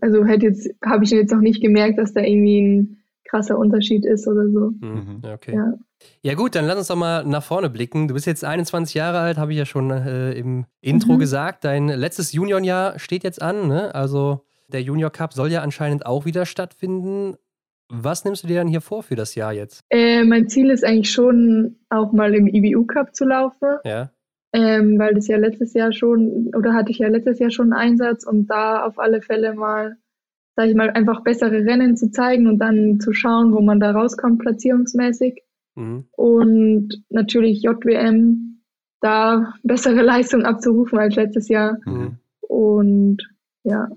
[0.00, 4.06] Also hätte jetzt, habe ich jetzt noch nicht gemerkt, dass da irgendwie ein krasser Unterschied
[4.06, 4.70] ist oder so.
[4.80, 5.54] Mhm, okay.
[5.54, 5.74] Ja.
[6.22, 6.34] ja.
[6.34, 8.08] gut, dann lass uns doch mal nach vorne blicken.
[8.08, 11.18] Du bist jetzt 21 Jahre alt, habe ich ja schon äh, im Intro mhm.
[11.18, 11.64] gesagt.
[11.64, 13.68] Dein letztes Juniorenjahr steht jetzt an.
[13.68, 13.94] Ne?
[13.94, 17.36] Also der Junior Cup soll ja anscheinend auch wieder stattfinden.
[17.88, 19.84] Was nimmst du dir dann hier vor für das Jahr jetzt?
[19.90, 23.78] Äh, mein Ziel ist eigentlich schon, auch mal im IBU Cup zu laufen.
[23.84, 24.10] Ja.
[24.54, 27.90] Ähm, weil das ja letztes Jahr schon, oder hatte ich ja letztes Jahr schon einen
[27.90, 29.96] Einsatz und da auf alle Fälle mal
[30.56, 33.90] sage ich mal, einfach bessere Rennen zu zeigen und dann zu schauen, wo man da
[33.90, 35.42] rauskommt, platzierungsmäßig.
[35.74, 36.06] Mhm.
[36.12, 38.60] Und natürlich JWM,
[39.00, 41.78] da bessere Leistung abzurufen als letztes Jahr.
[41.84, 42.18] Mhm.
[42.40, 43.18] Und
[43.64, 43.88] ja.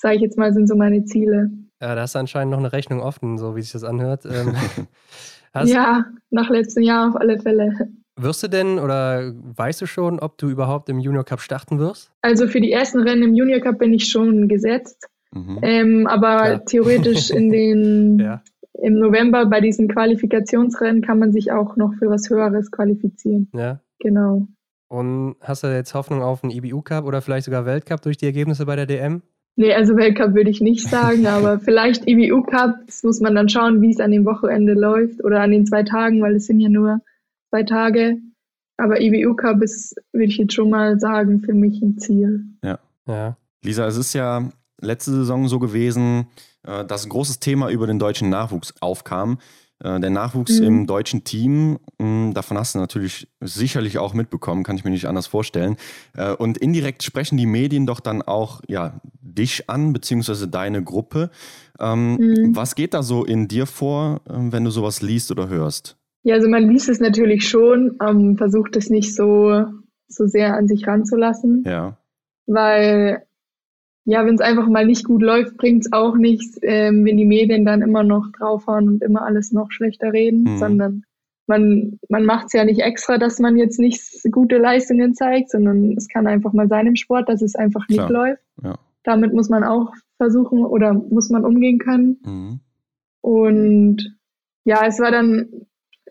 [0.00, 1.50] Sage ich jetzt mal, sind so meine Ziele.
[1.80, 4.24] Ja, da hast du anscheinend noch eine Rechnung offen, so wie sich das anhört.
[4.26, 4.54] Ähm,
[5.64, 7.90] ja, nach letztem Jahr auf alle Fälle.
[8.16, 12.12] Wirst du denn oder weißt du schon, ob du überhaupt im Junior Cup starten wirst?
[12.22, 15.08] Also für die ersten Rennen im Junior Cup bin ich schon gesetzt.
[15.32, 15.58] Mhm.
[15.62, 16.58] Ähm, aber ja.
[16.66, 18.42] theoretisch in den ja.
[18.82, 23.48] im November bei diesen Qualifikationsrennen kann man sich auch noch für was Höheres qualifizieren.
[23.54, 23.80] Ja.
[24.00, 24.46] Genau.
[24.88, 28.26] Und hast du jetzt Hoffnung auf einen IBU Cup oder vielleicht sogar Weltcup durch die
[28.26, 29.22] Ergebnisse bei der DM?
[29.60, 33.50] Nee, also Weltcup würde ich nicht sagen, aber vielleicht IBU Cup, das muss man dann
[33.50, 36.60] schauen, wie es an dem Wochenende läuft oder an den zwei Tagen, weil es sind
[36.60, 37.02] ja nur
[37.50, 38.16] zwei Tage.
[38.78, 42.46] Aber IBU Cup ist, würde ich jetzt schon mal sagen, für mich ein Ziel.
[42.64, 42.78] Ja.
[43.06, 43.36] ja.
[43.62, 44.48] Lisa, es ist ja
[44.80, 46.28] letzte Saison so gewesen,
[46.66, 49.40] äh, dass ein großes Thema über den deutschen Nachwuchs aufkam.
[49.82, 50.66] Äh, der Nachwuchs mhm.
[50.66, 55.06] im deutschen Team, hm, davon hast du natürlich sicherlich auch mitbekommen, kann ich mir nicht
[55.06, 55.76] anders vorstellen.
[56.16, 61.30] Äh, und indirekt sprechen die Medien doch dann auch ja, dich an, beziehungsweise deine Gruppe.
[61.78, 62.56] Ähm, mhm.
[62.56, 65.96] Was geht da so in dir vor, wenn du sowas liest oder hörst?
[66.22, 69.64] Ja, also man liest es natürlich schon, ähm, versucht es nicht so,
[70.08, 71.64] so sehr an sich ranzulassen.
[71.66, 71.96] Ja.
[72.46, 73.22] Weil
[74.04, 77.26] ja, wenn es einfach mal nicht gut läuft, bringt es auch nichts, ähm, wenn die
[77.26, 80.58] Medien dann immer noch draufhauen und immer alles noch schlechter reden, mhm.
[80.58, 81.04] sondern
[81.46, 85.96] man, man macht es ja nicht extra, dass man jetzt nicht gute Leistungen zeigt, sondern
[85.96, 88.10] es kann einfach mal sein im Sport, dass es einfach nicht Klar.
[88.10, 88.42] läuft.
[88.62, 88.78] Ja.
[89.02, 92.18] Damit muss man auch versuchen oder muss man umgehen können.
[92.24, 92.60] Mhm.
[93.20, 94.16] Und
[94.64, 95.48] ja, es war dann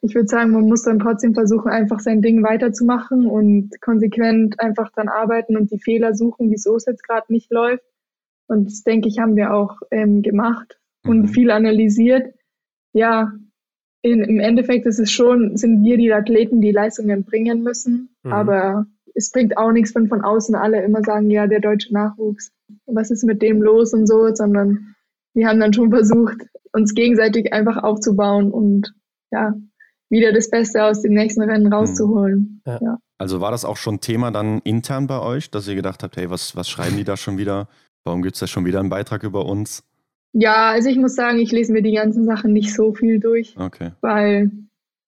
[0.01, 4.91] ich würde sagen, man muss dann trotzdem versuchen, einfach sein Ding weiterzumachen und konsequent einfach
[4.95, 7.83] dann arbeiten und die Fehler suchen, wieso es jetzt gerade nicht läuft.
[8.47, 11.27] Und das denke ich, haben wir auch ähm, gemacht und mhm.
[11.27, 12.33] viel analysiert.
[12.93, 13.33] Ja,
[14.01, 18.15] in, im Endeffekt ist es schon, sind wir die Athleten, die Leistungen bringen müssen.
[18.23, 18.31] Mhm.
[18.31, 22.51] Aber es bringt auch nichts, wenn von außen alle immer sagen, ja, der deutsche Nachwuchs,
[22.85, 24.95] was ist mit dem los und so, sondern
[25.33, 28.93] wir haben dann schon versucht, uns gegenseitig einfach aufzubauen und
[29.31, 29.53] ja,
[30.09, 31.73] wieder das Beste aus dem nächsten Rennen hm.
[31.73, 32.61] rauszuholen.
[32.65, 32.79] Ja.
[32.81, 32.97] Ja.
[33.17, 36.29] Also war das auch schon Thema dann intern bei euch, dass ihr gedacht habt, hey,
[36.29, 37.67] was, was schreiben die da schon wieder?
[38.05, 39.83] Warum gibt es da schon wieder einen Beitrag über uns?
[40.33, 43.55] Ja, also ich muss sagen, ich lese mir die ganzen Sachen nicht so viel durch.
[43.57, 43.91] Okay.
[44.01, 44.51] Weil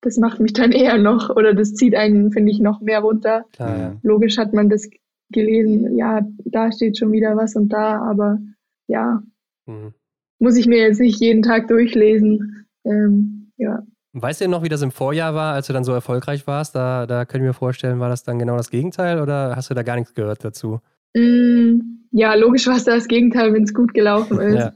[0.02, 3.45] das macht mich dann eher noch, oder das zieht einen, finde ich, noch mehr runter.
[3.54, 3.95] Klar, ja.
[4.04, 4.89] Logisch hat man das
[5.32, 8.39] gelesen, ja, da steht schon wieder was und da, aber
[8.88, 9.24] ja,
[9.66, 9.93] mhm.
[10.39, 12.66] muss ich mir jetzt nicht jeden Tag durchlesen.
[12.84, 13.84] Ähm, ja.
[14.14, 16.76] Weißt du noch, wie das im Vorjahr war, als du dann so erfolgreich warst?
[16.76, 19.84] Da, da können wir vorstellen, war das dann genau das Gegenteil oder hast du da
[19.84, 20.82] gar nichts gehört dazu?
[21.16, 21.80] Mm,
[22.12, 24.55] ja, logisch war es das Gegenteil, wenn es gut gelaufen ist.
[24.55, 24.74] ja.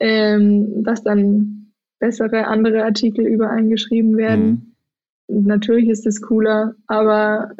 [0.00, 4.74] ähm, dass dann bessere andere Artikel übereingeschrieben werden.
[5.28, 5.46] Mhm.
[5.46, 7.50] Natürlich ist es cooler, aber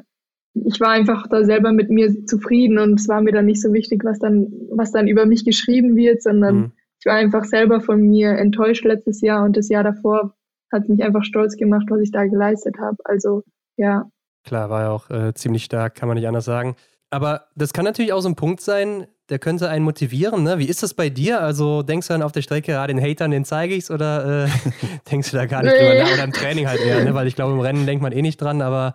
[0.55, 3.72] ich war einfach da selber mit mir zufrieden und es war mir dann nicht so
[3.72, 6.72] wichtig, was dann, was dann über mich geschrieben wird, sondern mhm.
[7.00, 10.34] ich war einfach selber von mir enttäuscht letztes Jahr und das Jahr davor
[10.75, 12.97] hat mich einfach stolz gemacht, was ich da geleistet habe.
[13.05, 13.43] Also
[13.77, 14.11] ja.
[14.45, 16.77] Klar, war ja auch äh, ziemlich stark, kann man nicht anders sagen.
[17.11, 20.43] Aber das kann natürlich auch so ein Punkt sein, der könnte einen motivieren.
[20.43, 20.59] Ne?
[20.59, 21.41] Wie ist das bei dir?
[21.41, 24.49] Also denkst du dann auf der Strecke, ah, den Hatern, den zeige ich's oder äh,
[25.11, 26.01] denkst du da gar nicht nee.
[26.01, 26.12] drüber?
[26.12, 27.14] Oder im Training halt eher, ne?
[27.14, 28.95] weil ich glaube, im Rennen denkt man eh nicht dran, aber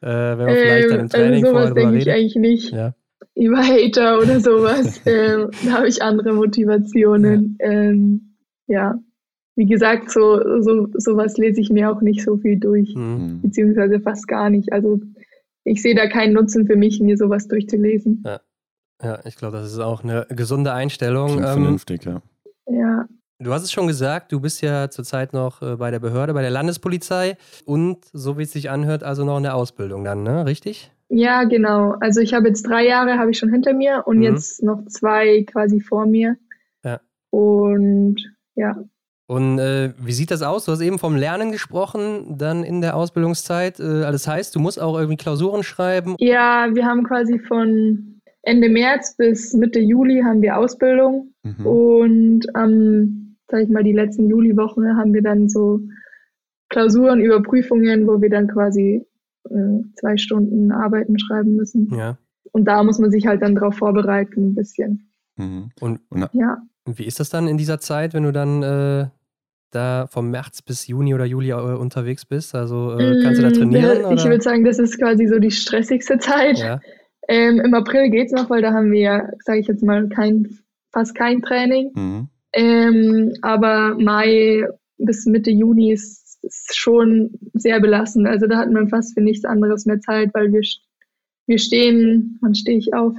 [0.00, 2.72] äh, wenn man vielleicht dann im ähm, also Training also sowas denke ich eigentlich nicht.
[2.72, 2.94] Ja.
[3.34, 5.00] Über Hater oder sowas.
[5.06, 7.58] ähm, da habe ich andere Motivationen.
[7.60, 7.70] Ja.
[7.70, 8.94] Ähm, ja
[9.60, 13.42] wie gesagt, so, so sowas lese ich mir auch nicht so viel durch, mhm.
[13.42, 14.72] beziehungsweise fast gar nicht.
[14.72, 15.00] Also
[15.64, 18.22] ich sehe da keinen Nutzen für mich, mir sowas durchzulesen.
[18.24, 18.40] Ja,
[19.02, 21.32] ja ich glaube, das ist auch eine gesunde Einstellung.
[21.32, 22.22] Ähm, vernünftig, ja.
[22.68, 23.06] Ja.
[23.38, 26.40] Du hast es schon gesagt, du bist ja zurzeit noch äh, bei der Behörde, bei
[26.40, 27.36] der Landespolizei
[27.66, 30.46] und so wie es sich anhört, also noch in der Ausbildung dann, ne?
[30.46, 30.90] Richtig?
[31.10, 31.96] Ja, genau.
[32.00, 34.22] Also ich habe jetzt drei Jahre habe ich schon hinter mir und mhm.
[34.22, 36.38] jetzt noch zwei quasi vor mir.
[36.82, 37.02] Ja.
[37.28, 38.16] Und
[38.54, 38.82] ja.
[39.30, 40.64] Und äh, wie sieht das aus?
[40.64, 43.78] Du hast eben vom Lernen gesprochen, dann in der Ausbildungszeit.
[43.78, 46.16] Äh, das heißt, du musst auch irgendwie Klausuren schreiben?
[46.18, 51.64] Ja, wir haben quasi von Ende März bis Mitte Juli haben wir Ausbildung mhm.
[51.64, 55.78] und am sag ich mal, die letzten Juliwochen haben wir dann so
[56.68, 59.06] Klausuren, Überprüfungen, wo wir dann quasi
[59.48, 61.94] äh, zwei Stunden arbeiten, schreiben müssen.
[61.94, 62.18] Ja.
[62.50, 65.08] Und da muss man sich halt dann drauf vorbereiten, ein bisschen.
[65.36, 65.70] Mhm.
[65.80, 66.58] Und, und, ja.
[66.84, 69.06] und wie ist das dann in dieser Zeit, wenn du dann äh,
[69.70, 72.54] da vom März bis Juni oder Juli äh, unterwegs bist?
[72.54, 74.16] Also äh, kannst du da mm, trainieren?
[74.16, 76.58] Ich würde sagen, das ist quasi so die stressigste Zeit.
[76.58, 76.80] Ja.
[77.28, 80.08] Ähm, Im April geht es noch, weil da haben wir ja, sage ich jetzt mal,
[80.08, 80.58] kein,
[80.92, 81.92] fast kein Training.
[81.94, 82.28] Mhm.
[82.52, 84.66] Ähm, aber Mai
[84.98, 88.26] bis Mitte Juni ist, ist, schon sehr belastend.
[88.26, 90.62] Also da hat man fast für nichts anderes mehr Zeit, weil wir,
[91.46, 93.14] wir stehen, wann stehe ich auf?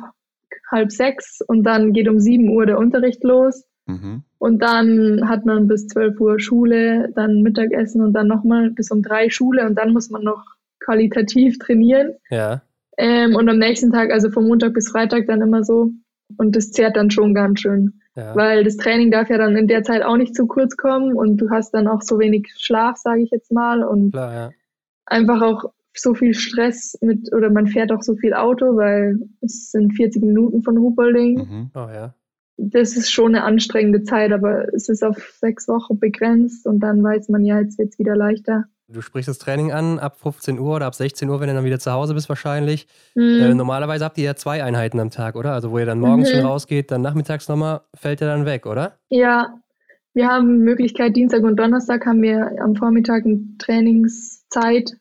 [0.70, 3.66] Halb sechs und dann geht um sieben Uhr der Unterricht los.
[3.92, 4.24] Mhm.
[4.38, 9.02] Und dann hat man bis zwölf Uhr Schule, dann Mittagessen und dann nochmal bis um
[9.02, 10.44] drei Schule und dann muss man noch
[10.80, 12.14] qualitativ trainieren.
[12.30, 12.62] Ja.
[12.98, 15.92] Ähm, und am nächsten Tag, also vom Montag bis Freitag dann immer so.
[16.38, 18.02] Und das zehrt dann schon ganz schön.
[18.16, 18.36] Ja.
[18.36, 21.38] Weil das Training darf ja dann in der Zeit auch nicht zu kurz kommen und
[21.38, 23.84] du hast dann auch so wenig Schlaf, sage ich jetzt mal.
[23.84, 24.50] Und Klar, ja.
[25.06, 29.72] einfach auch so viel Stress mit, oder man fährt auch so viel Auto, weil es
[29.72, 31.36] sind 40 Minuten von Hupolding.
[31.36, 31.72] Mhm.
[31.76, 32.14] Oh, ja.
[32.64, 37.03] Das ist schon eine anstrengende Zeit, aber es ist auf sechs Wochen begrenzt und dann
[37.03, 38.66] weiß man ja, jetzt wird es wieder leichter.
[38.88, 41.66] Du sprichst das Training an ab 15 Uhr oder ab 16 Uhr, wenn du dann
[41.66, 42.88] wieder zu Hause bist wahrscheinlich.
[43.16, 43.41] Mhm.
[43.41, 45.53] Äh, normalerweise habt ihr ja zwei Einheiten am Tag, oder?
[45.53, 46.38] Also wo ihr dann morgens mhm.
[46.38, 48.99] schon rausgeht, dann nachmittags nochmal, fällt ihr dann weg, oder?
[49.09, 49.55] Ja,
[50.14, 54.91] wir haben Möglichkeit, Dienstag und Donnerstag haben wir am Vormittag eine Trainingszeit,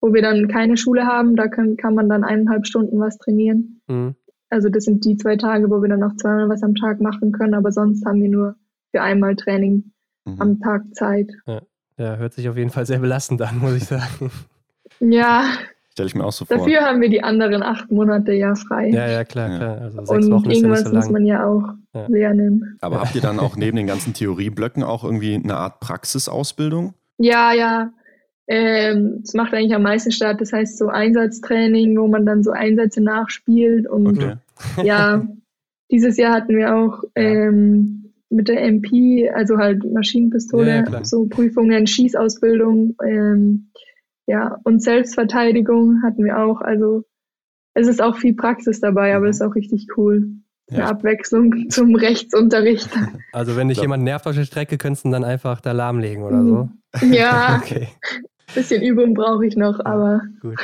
[0.00, 1.36] wo wir dann keine Schule haben.
[1.36, 3.80] Da kann, kann man dann eineinhalb Stunden was trainieren.
[3.86, 4.16] Mhm.
[4.50, 7.32] Also das sind die zwei Tage, wo wir dann noch zweimal was am Tag machen
[7.32, 8.56] können, aber sonst haben wir nur
[8.90, 9.92] für einmal Training
[10.24, 10.40] mhm.
[10.40, 11.30] am Tag Zeit.
[11.46, 11.62] Ja.
[12.00, 14.30] Ja, hört sich auf jeden Fall sehr belastend an, muss ich sagen.
[15.00, 15.44] Ja.
[15.92, 16.56] Stelle ich mir auch so vor.
[16.56, 18.88] Dafür haben wir die anderen acht Monate ja frei.
[18.88, 19.80] Ja, ja, klar, klar.
[19.82, 22.06] Also sechs Und Wochen irgendwas ja so muss man ja auch ja.
[22.08, 22.78] lernen.
[22.80, 26.94] Aber habt ihr dann auch neben den ganzen Theorieblöcken auch irgendwie eine Art Praxisausbildung?
[27.18, 27.90] Ja, ja.
[28.48, 30.40] Ähm, das macht eigentlich am meisten statt.
[30.40, 33.88] Das heißt so Einsatztraining, wo man dann so Einsätze nachspielt.
[33.88, 34.34] Und okay.
[34.84, 35.26] ja,
[35.90, 41.86] dieses Jahr hatten wir auch ähm, mit der MP, also halt Maschinenpistole, ja, so Prüfungen,
[41.86, 43.70] Schießausbildung, ähm,
[44.26, 46.60] ja, und Selbstverteidigung hatten wir auch.
[46.60, 47.04] Also
[47.74, 49.30] es ist auch viel Praxis dabei, aber mhm.
[49.30, 50.28] es ist auch richtig cool.
[50.70, 50.86] Eine ja.
[50.86, 52.88] Abwechslung zum Rechtsunterricht.
[53.32, 53.82] Also wenn dich so.
[53.82, 56.68] jemand nervt auf der Strecke, könntest du dann einfach da lahmlegen oder so?
[57.06, 57.60] Ja.
[57.62, 57.88] okay.
[58.54, 60.22] Bisschen Übung brauche ich noch, aber.
[60.40, 60.58] Gut.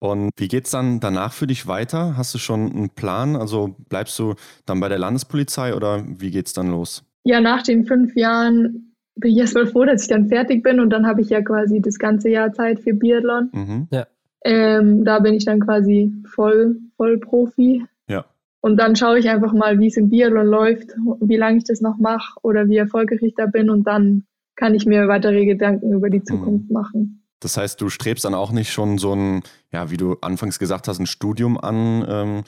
[0.00, 2.16] Und wie geht es dann danach für dich weiter?
[2.16, 3.36] Hast du schon einen Plan?
[3.36, 7.04] Also bleibst du dann bei der Landespolizei oder wie geht es dann los?
[7.24, 10.90] Ja, nach den fünf Jahren bin ich erstmal froh, dass ich dann fertig bin und
[10.90, 13.50] dann habe ich ja quasi das ganze Jahr Zeit für Biathlon.
[13.52, 13.88] Mhm.
[13.90, 14.06] Ja.
[14.42, 17.84] Ähm, da bin ich dann quasi voll, voll Profi.
[18.08, 18.24] Ja.
[18.62, 21.82] Und dann schaue ich einfach mal, wie es im Biathlon läuft, wie lange ich das
[21.82, 24.24] noch mache oder wie erfolgreich ich da bin und dann
[24.56, 26.74] kann ich mir weitere Gedanken über die Zukunft mhm.
[26.74, 27.19] machen.
[27.40, 30.88] Das heißt, du strebst dann auch nicht schon so ein, ja, wie du anfangs gesagt
[30.88, 32.44] hast, ein Studium an, ähm,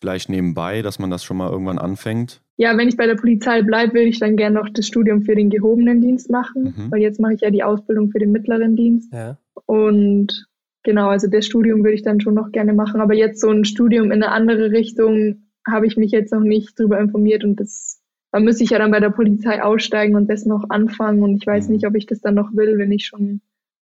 [0.00, 2.40] vielleicht nebenbei, dass man das schon mal irgendwann anfängt?
[2.56, 5.34] Ja, wenn ich bei der Polizei bleibe, will ich dann gerne noch das Studium für
[5.34, 6.90] den gehobenen Dienst machen, mhm.
[6.90, 9.12] weil jetzt mache ich ja die Ausbildung für den mittleren Dienst.
[9.12, 9.38] Ja.
[9.66, 10.46] Und
[10.82, 13.00] genau, also das Studium würde ich dann schon noch gerne machen.
[13.00, 16.78] Aber jetzt so ein Studium in eine andere Richtung habe ich mich jetzt noch nicht
[16.78, 18.00] drüber informiert und das,
[18.32, 21.22] da müsste ich ja dann bei der Polizei aussteigen und das noch anfangen.
[21.22, 21.74] Und ich weiß mhm.
[21.74, 23.40] nicht, ob ich das dann noch will, wenn ich schon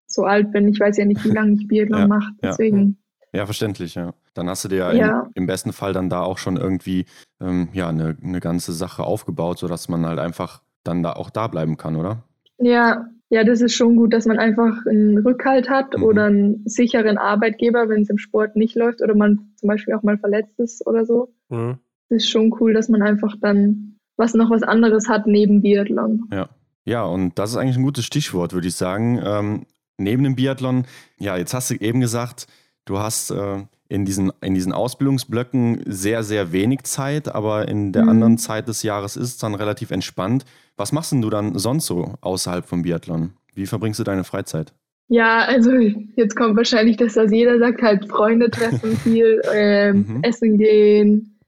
[0.08, 0.68] so alt bin.
[0.68, 2.32] Ich weiß ja nicht, wie lange ich Biathlon ja, mache.
[2.42, 2.98] Deswegen.
[3.32, 3.40] Ja.
[3.40, 3.46] ja.
[3.46, 4.14] verständlich, ja.
[4.34, 7.06] Dann hast du dir ja, Im, im, besten Fall dann da auch schon irgendwie
[7.40, 11.46] ähm, ja, eine, eine ganze Sache aufgebaut, sodass man halt einfach dann da auch da
[11.46, 12.22] bleiben kann, oder?
[12.58, 16.02] Ja, ja, das ist schon gut, dass man einfach einen Rückhalt hat mhm.
[16.02, 20.02] oder einen sicheren Arbeitgeber, wenn es im Sport nicht läuft oder man zum Beispiel auch
[20.02, 21.34] mal verletzt ist oder so.
[21.50, 21.78] Mhm.
[22.08, 26.26] Das ist schon cool, dass man einfach dann was noch was anderes hat neben Biathlon.
[26.32, 26.48] Ja.
[26.88, 29.20] Ja, und das ist eigentlich ein gutes Stichwort, würde ich sagen.
[29.22, 29.66] Ähm,
[29.98, 30.86] neben dem Biathlon,
[31.18, 32.46] ja, jetzt hast du eben gesagt,
[32.84, 38.04] du hast äh, in, diesen, in diesen Ausbildungsblöcken sehr, sehr wenig Zeit, aber in der
[38.04, 38.08] mhm.
[38.08, 40.44] anderen Zeit des Jahres ist es dann relativ entspannt.
[40.76, 43.32] Was machst denn du dann sonst so außerhalb vom Biathlon?
[43.54, 44.72] Wie verbringst du deine Freizeit?
[45.08, 50.22] Ja, also jetzt kommt wahrscheinlich das, was jeder sagt, halt Freunde treffen viel, ähm, mhm.
[50.22, 51.38] essen gehen.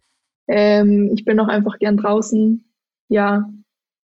[0.48, 2.64] Ähm, ich bin auch einfach gern draußen.
[3.08, 3.48] Ja,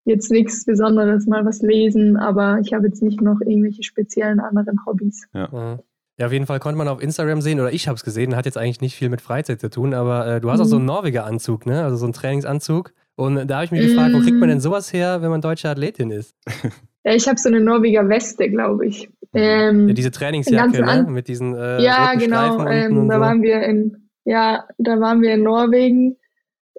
[0.07, 4.85] jetzt nichts Besonderes, mal was lesen, aber ich habe jetzt nicht noch irgendwelche speziellen anderen
[4.85, 5.27] Hobbys.
[5.33, 5.79] Ja.
[6.19, 8.45] Ja, auf jeden Fall konnte man auf Instagram sehen, oder ich habe es gesehen, hat
[8.45, 10.63] jetzt eigentlich nicht viel mit Freizeit zu tun, aber äh, du hast mhm.
[10.63, 10.87] auch so einen mhm.
[10.87, 11.83] Norweger-Anzug, ne?
[11.83, 12.93] Also so einen Trainingsanzug.
[13.15, 14.61] Und da habe ich mich gefragt, wo kriegt man denn mhm.
[14.61, 16.35] sowas her, wenn man deutsche Athletin ist?
[17.05, 19.07] Ja, ich habe so eine Norweger Weste, glaube ich.
[19.31, 19.39] Mhm.
[19.39, 21.05] Ähm, ja, diese Trainingsjacke, ne?
[21.09, 22.67] Mit diesen äh, Ja, genau.
[22.67, 23.21] Ähm, da so.
[23.21, 26.17] waren wir in, ja, da waren wir in Norwegen,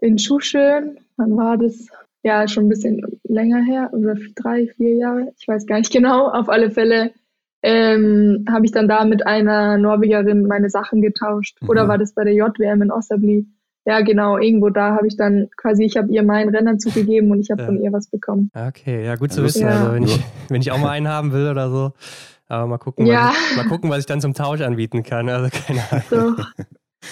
[0.02, 0.98] in Schuschön.
[1.16, 1.88] Wann war das?
[2.22, 5.32] Ja, schon ein bisschen länger her, oder drei, vier Jahre.
[5.38, 6.28] Ich weiß gar nicht genau.
[6.28, 7.12] Auf alle Fälle
[7.62, 11.60] ähm, habe ich dann da mit einer Norwegerin meine Sachen getauscht.
[11.60, 11.68] Mhm.
[11.68, 13.46] Oder war das bei der JWM in Ostabli?
[13.84, 17.40] Ja, genau, irgendwo da habe ich dann quasi, ich habe ihr meinen Rennanzug gegeben und
[17.40, 17.66] ich habe ja.
[17.66, 18.50] von ihr was bekommen.
[18.54, 19.62] Okay, ja, gut zu wissen.
[19.62, 19.68] Ja.
[19.68, 21.92] Also, wenn, ich, wenn ich auch mal einen haben will oder so.
[22.48, 23.28] Aber mal gucken, ja.
[23.28, 25.28] was ich, mal gucken, was ich dann zum Tausch anbieten kann.
[25.28, 26.36] Also keine Ahnung.
[26.36, 26.46] Doch.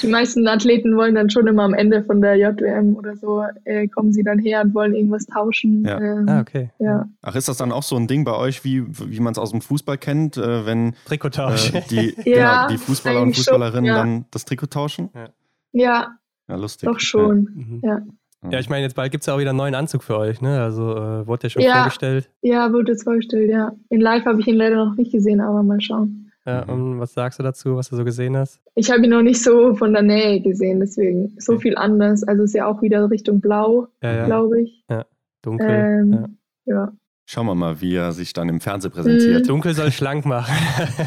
[0.03, 3.87] Die meisten Athleten wollen dann schon immer am Ende von der JWM oder so, äh,
[3.89, 5.85] kommen sie dann her und wollen irgendwas tauschen.
[5.85, 6.01] Ja.
[6.01, 6.71] Ähm, ah, okay.
[6.79, 7.09] Ja.
[7.23, 9.53] Ach, ist das dann auch so ein Ding bei euch, wie, wie man es aus
[9.53, 11.73] dem Fußball kennt, äh, wenn Trikottausch.
[11.73, 13.97] Äh, die, ja, genau, die Fußballer und Fußballerinnen schon, ja.
[13.97, 15.11] dann das Trikot tauschen?
[15.15, 15.29] Ja.
[15.73, 16.19] ja.
[16.49, 16.89] Ja, lustig.
[16.89, 17.81] Doch schon, mhm.
[17.83, 18.03] ja.
[18.51, 20.41] Ja, ich meine, jetzt bald gibt es ja auch wieder einen neuen Anzug für euch,
[20.41, 20.63] ne?
[20.63, 22.31] Also äh, wurde der schon vorgestellt?
[22.43, 23.73] Ja, wurde jetzt vorgestellt, ja.
[23.89, 26.26] In live habe ich ihn leider noch nicht gesehen, aber mal schauen.
[26.47, 26.73] Ja, mhm.
[26.73, 28.61] und was sagst du dazu, was du so gesehen hast?
[28.77, 31.63] Ich habe ihn noch nicht so von der Nähe gesehen, deswegen so okay.
[31.63, 32.23] viel anders.
[32.23, 34.25] Also ist ja auch wieder Richtung Blau, ja, ja.
[34.27, 34.85] glaube ich.
[34.89, 35.05] Ja,
[35.43, 35.69] dunkel.
[35.69, 36.93] Ähm, ja.
[37.29, 39.43] Schauen wir mal, wie er sich dann im Fernsehen präsentiert.
[39.43, 39.49] Mhm.
[39.49, 40.55] Dunkel soll schlank machen.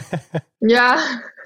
[0.60, 0.98] ja,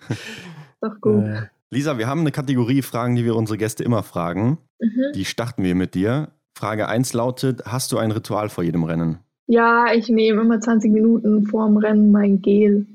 [0.82, 1.26] doch gut.
[1.70, 4.58] Lisa, wir haben eine Kategorie Fragen, die wir unsere Gäste immer fragen.
[4.80, 5.12] Mhm.
[5.14, 6.30] Die starten wir mit dir.
[6.56, 9.20] Frage 1 lautet: Hast du ein Ritual vor jedem Rennen?
[9.46, 12.88] Ja, ich nehme immer 20 Minuten vor dem Rennen mein Gel.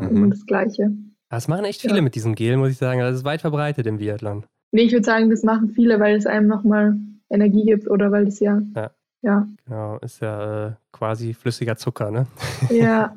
[0.00, 0.16] Mhm.
[0.16, 0.90] Immer das Gleiche.
[1.30, 2.02] Das machen echt viele ja.
[2.02, 3.00] mit diesem Gel, muss ich sagen.
[3.00, 4.44] Das ist weit verbreitet im Biathlon.
[4.72, 6.96] Nee, ich würde sagen, das machen viele, weil es einem nochmal
[7.30, 8.60] Energie gibt oder weil es ja.
[8.74, 8.90] Ja.
[9.22, 9.46] ja.
[9.66, 12.26] Genau, ist ja äh, quasi flüssiger Zucker, ne?
[12.70, 13.16] Ja.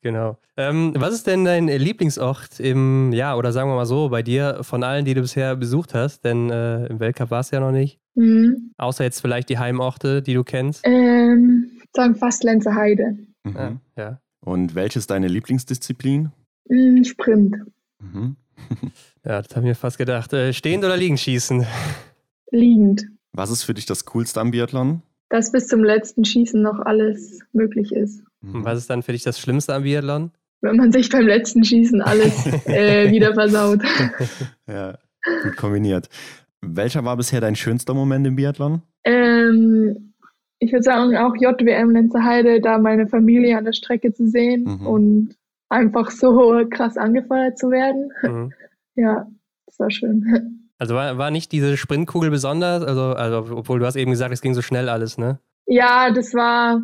[0.00, 0.38] genau.
[0.56, 4.58] Ähm, was ist denn dein Lieblingsort im, ja, oder sagen wir mal so, bei dir
[4.62, 6.24] von allen, die du bisher besucht hast?
[6.24, 7.98] Denn äh, im Weltcup war es ja noch nicht.
[8.14, 8.72] Mhm.
[8.76, 10.82] Außer jetzt vielleicht die Heimorte, die du kennst.
[10.84, 13.16] Ähm, sagen fast Lenze Heide.
[13.44, 13.56] Mhm.
[13.56, 14.20] Ja, ja.
[14.50, 16.32] Und welche ist deine Lieblingsdisziplin?
[16.68, 17.54] Mm, Sprint.
[18.00, 18.34] Mhm.
[19.24, 20.32] ja, das habe ich mir fast gedacht.
[20.32, 21.64] Äh, stehend oder liegend schießen?
[22.50, 23.06] Liegend.
[23.30, 25.02] Was ist für dich das Coolste am Biathlon?
[25.28, 28.24] Dass bis zum letzten Schießen noch alles möglich ist.
[28.40, 28.56] Mhm.
[28.56, 30.32] Und was ist dann für dich das Schlimmste am Biathlon?
[30.62, 33.82] Wenn man sich beim letzten Schießen alles äh, wieder versaut.
[34.66, 34.98] ja,
[35.44, 36.08] gut kombiniert.
[36.60, 38.82] Welcher war bisher dein schönster Moment im Biathlon?
[39.04, 40.09] Ähm,
[40.60, 44.86] ich würde sagen, auch JWM Lenzerheide, da meine Familie an der Strecke zu sehen mhm.
[44.86, 45.36] und
[45.70, 48.12] einfach so krass angefeuert zu werden.
[48.22, 48.52] Mhm.
[48.96, 49.26] Ja,
[49.66, 50.56] das war schön.
[50.78, 52.82] Also war, war nicht diese Sprintkugel besonders?
[52.82, 55.38] Also, also, obwohl du hast eben gesagt, es ging so schnell alles, ne?
[55.66, 56.80] Ja, das war,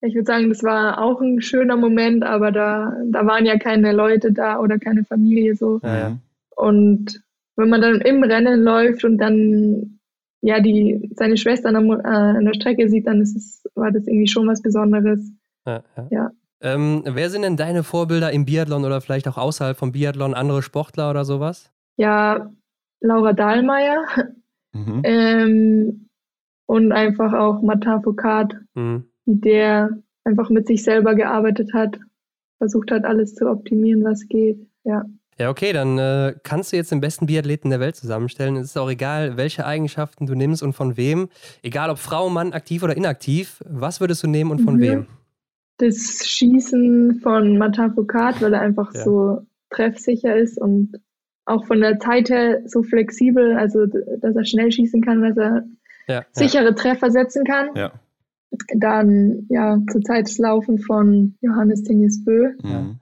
[0.00, 3.92] ich würde sagen, das war auch ein schöner Moment, aber da, da waren ja keine
[3.92, 5.78] Leute da oder keine Familie so.
[5.84, 6.18] Ja, ja.
[6.56, 7.22] Und
[7.54, 10.00] wenn man dann im Rennen läuft und dann
[10.42, 13.92] ja, die, seine Schwester an der, äh, an der Strecke sieht, dann ist es, war
[13.92, 15.32] das irgendwie schon was Besonderes.
[15.66, 15.82] Ja.
[15.96, 16.08] ja.
[16.10, 16.30] ja.
[16.60, 20.62] Ähm, wer sind denn deine Vorbilder im Biathlon oder vielleicht auch außerhalb vom Biathlon, andere
[20.62, 21.72] Sportler oder sowas?
[21.96, 22.52] Ja,
[23.00, 24.04] Laura Dahlmeier
[24.72, 25.00] mhm.
[25.04, 26.08] ähm,
[26.66, 29.08] und einfach auch Martin Foucault, mhm.
[29.26, 29.90] der
[30.24, 31.98] einfach mit sich selber gearbeitet hat,
[32.58, 34.64] versucht hat, alles zu optimieren, was geht.
[34.84, 35.04] Ja.
[35.38, 38.56] Ja, okay, dann äh, kannst du jetzt den besten Biathleten der Welt zusammenstellen.
[38.56, 41.28] Es ist auch egal, welche Eigenschaften du nimmst und von wem.
[41.62, 43.62] Egal ob Frau, Mann, aktiv oder inaktiv.
[43.68, 44.80] Was würdest du nehmen und von mhm.
[44.80, 45.06] wem?
[45.78, 49.04] Das Schießen von Martin Foucault, weil er einfach ja.
[49.04, 51.00] so treffsicher ist und
[51.44, 55.64] auch von der Zeit her so flexibel, also dass er schnell schießen kann, dass er
[56.06, 56.72] ja, sichere ja.
[56.72, 57.70] Treffer setzen kann.
[57.74, 57.92] Ja.
[58.76, 62.50] Dann ja zurzeit das Laufen von Johannes Tinges Bö.
[62.62, 63.00] Mhm.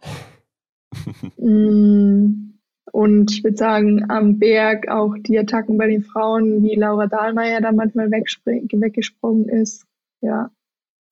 [1.36, 2.50] Mm,
[2.92, 7.60] und ich würde sagen, am Berg auch die Attacken bei den Frauen, wie Laura Dahlmeier
[7.60, 9.86] da manchmal weggesprungen ist.
[10.20, 10.50] Ja.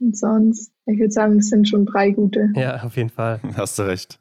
[0.01, 2.51] Und sonst, ich würde sagen, es sind schon drei gute.
[2.55, 3.41] Ja, auf jeden Fall.
[3.57, 4.21] Hast du recht.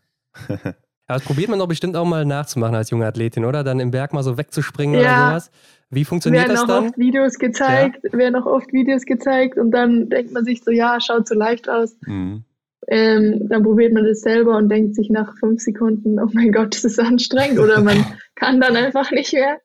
[0.50, 3.64] Aber das probiert man doch bestimmt auch mal nachzumachen als junge Athletin, oder?
[3.64, 5.02] Dann im Berg mal so wegzuspringen ja.
[5.02, 5.52] oder sowas.
[5.90, 6.68] Wie funktioniert das dann?
[6.68, 8.18] Werden noch oft Videos gezeigt, ja.
[8.18, 11.70] werden noch oft Videos gezeigt und dann denkt man sich so, ja, schaut so leicht
[11.70, 11.96] aus.
[12.06, 12.44] Mhm.
[12.90, 16.74] Ähm, dann probiert man das selber und denkt sich nach fünf Sekunden, oh mein Gott,
[16.74, 17.98] das ist anstrengend oder man
[18.36, 19.60] kann dann einfach nicht mehr.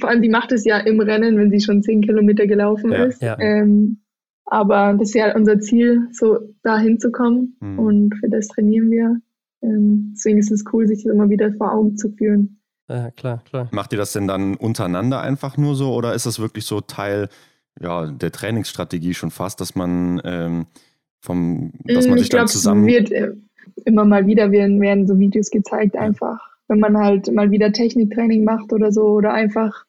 [0.00, 3.04] Vor allem, die macht es ja im Rennen, wenn sie schon zehn Kilometer gelaufen ja,
[3.04, 3.22] ist.
[3.22, 3.38] Ja.
[3.38, 4.00] Ähm,
[4.46, 7.78] aber das ist ja unser Ziel, so da hinzukommen mhm.
[7.78, 9.20] und für das trainieren wir.
[9.62, 12.60] Ähm, deswegen ist es cool, sich das immer wieder vor Augen zu führen.
[12.88, 13.68] Ja, klar, klar.
[13.72, 17.28] Macht ihr das denn dann untereinander einfach nur so oder ist das wirklich so Teil
[17.80, 20.66] ja, der Trainingsstrategie schon fast, dass man ähm,
[21.24, 22.86] vom, dass man Mm, sich ich glaube, dann es zusammen.
[22.86, 23.32] wird äh,
[23.84, 28.44] immer mal wieder werden, werden so Videos gezeigt, einfach, wenn man halt mal wieder Techniktraining
[28.44, 29.84] macht oder so, oder einfach,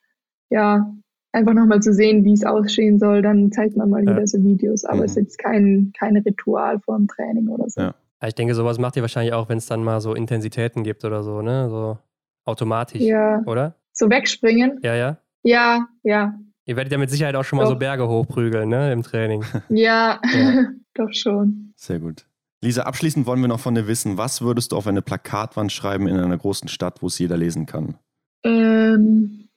[0.49, 0.91] ja,
[1.33, 4.11] einfach nochmal zu sehen, wie es aussehen soll, dann zeigt man mal Ja.
[4.15, 4.85] wieder so Videos.
[4.85, 5.23] Aber es ist Mhm.
[5.23, 7.81] jetzt kein, kein Ritual vor dem Training oder so.
[7.81, 7.95] Ja.
[8.21, 11.03] Ja, Ich denke, sowas macht ihr wahrscheinlich auch, wenn es dann mal so Intensitäten gibt
[11.03, 11.69] oder so, ne?
[11.69, 11.97] So
[12.45, 13.75] automatisch, Ja, oder?
[13.91, 14.79] so wegspringen.
[14.81, 15.17] Ja, ja.
[15.43, 16.33] Ja, ja,
[16.67, 17.71] Ihr werdet ja mit Sicherheit auch schon mal Doch.
[17.71, 18.91] so Berge hochprügeln, ne?
[18.91, 19.43] Im Training.
[19.69, 20.67] ja, Ja.
[20.93, 21.73] doch schon.
[21.75, 22.25] Sehr gut.
[22.63, 26.07] Lisa, abschließend wollen wir noch von dir wissen, was würdest du auf eine Plakatwand schreiben
[26.07, 27.99] in einer großen Stadt, wo es jeder lesen kann?
[28.43, 29.49] Ähm,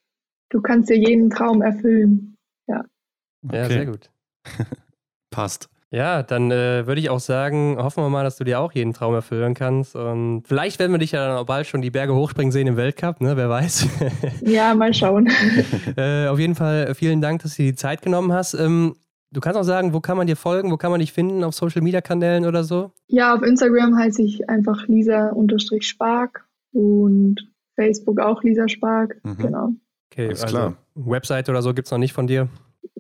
[0.51, 2.37] du kannst dir jeden Traum erfüllen.
[2.67, 4.11] Ja, sehr gut.
[5.31, 5.69] Passt.
[5.91, 8.93] Ja, dann äh, würde ich auch sagen, hoffen wir mal, dass du dir auch jeden
[8.93, 9.97] Traum erfüllen kannst.
[9.97, 12.77] Und vielleicht werden wir dich ja dann auch bald schon die Berge hochspringen sehen im
[12.77, 13.37] Weltcup, ne?
[13.37, 13.87] Wer weiß.
[14.43, 15.29] Ja, mal schauen.
[15.97, 18.55] äh, auf jeden Fall vielen Dank, dass du dir die Zeit genommen hast.
[18.55, 18.97] Ähm,
[19.31, 21.55] du kannst auch sagen, wo kann man dir folgen, wo kann man dich finden, auf
[21.55, 22.93] Social Media Kanälen oder so?
[23.07, 27.37] Ja, auf Instagram heiße ich einfach Lisa-Spark und
[27.77, 29.21] Facebook auch Lisa Spark.
[29.23, 29.37] Mhm.
[29.39, 29.69] Genau.
[30.13, 30.77] Okay, Alles also klar.
[30.95, 32.49] Website oder so gibt es noch nicht von dir.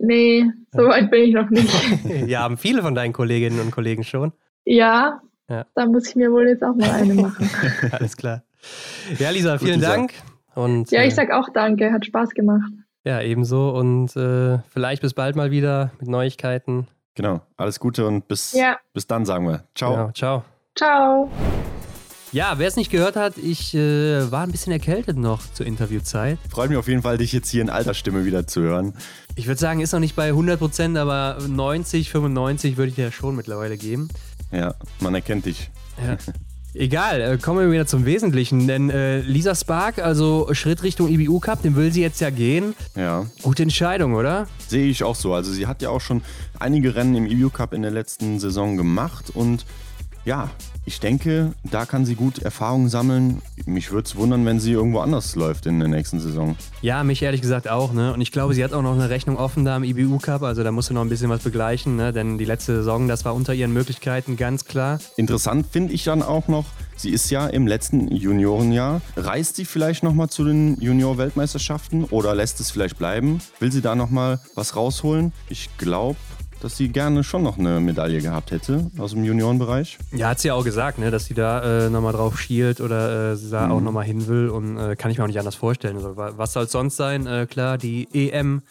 [0.00, 1.68] Nee, so weit bin ich noch nicht.
[2.28, 4.32] ja, haben viele von deinen Kolleginnen und Kollegen schon.
[4.64, 5.66] Ja, Ja.
[5.74, 7.48] da muss ich mir wohl jetzt auch mal eine machen.
[7.92, 8.42] Alles klar.
[9.18, 9.90] Ja, Lisa, vielen Lisa.
[9.96, 10.12] Dank.
[10.54, 12.70] Und, Ja, äh, ich sag auch danke, hat Spaß gemacht.
[13.04, 13.70] Ja, ebenso.
[13.70, 16.86] Und äh, vielleicht bis bald mal wieder mit Neuigkeiten.
[17.14, 17.40] Genau.
[17.56, 19.64] Alles Gute und bis, Ja, bis dann, sagen wir.
[19.74, 19.94] Ciao.
[19.94, 20.44] Ja, ciao.
[20.76, 21.30] ciao.
[22.32, 26.38] Ja, wer es nicht gehört hat, ich äh, war ein bisschen erkältet noch zur Interviewzeit.
[26.50, 28.92] Freut mich auf jeden Fall, dich jetzt hier in alter Stimme wieder zu hören.
[29.34, 33.34] Ich würde sagen, ist noch nicht bei 100%, aber 90, 95 würde ich dir schon
[33.34, 34.08] mittlerweile geben.
[34.52, 35.70] Ja, man erkennt dich.
[36.04, 36.18] Ja.
[36.74, 41.40] Egal, äh, kommen wir wieder zum Wesentlichen, denn äh, Lisa Spark, also Schritt Richtung IBU
[41.40, 42.74] Cup, den will sie jetzt ja gehen.
[42.94, 44.46] Ja, Gute Entscheidung, oder?
[44.68, 45.32] sehe ich auch so.
[45.32, 46.20] Also sie hat ja auch schon
[46.60, 49.64] einige Rennen im EU Cup in der letzten Saison gemacht und
[50.26, 50.50] ja,
[50.88, 53.42] ich denke, da kann sie gut Erfahrungen sammeln.
[53.66, 56.56] Mich würde es wundern, wenn sie irgendwo anders läuft in der nächsten Saison.
[56.80, 58.14] Ja, mich ehrlich gesagt auch, ne?
[58.14, 60.64] Und ich glaube, sie hat auch noch eine Rechnung offen da im IBU Cup, also
[60.64, 62.14] da musst du noch ein bisschen was begleichen, ne?
[62.14, 64.98] Denn die letzte Saison, das war unter ihren Möglichkeiten ganz klar.
[65.16, 66.64] Interessant finde ich dann auch noch,
[66.96, 69.02] sie ist ja im letzten Juniorenjahr.
[69.14, 73.42] Reist sie vielleicht nochmal zu den Junior-Weltmeisterschaften oder lässt es vielleicht bleiben?
[73.60, 75.32] Will sie da nochmal was rausholen?
[75.50, 76.16] Ich glaube,
[76.60, 79.98] dass sie gerne schon noch eine Medaille gehabt hätte aus dem Juniorenbereich.
[80.12, 83.32] Ja, hat sie ja auch gesagt, ne, dass sie da äh, nochmal drauf schielt oder
[83.32, 85.54] äh, sie da auch nochmal hin will und äh, kann ich mir auch nicht anders
[85.54, 85.96] vorstellen.
[85.96, 87.26] Also, wa- was soll es sonst sein?
[87.26, 88.62] Äh, klar, die EM,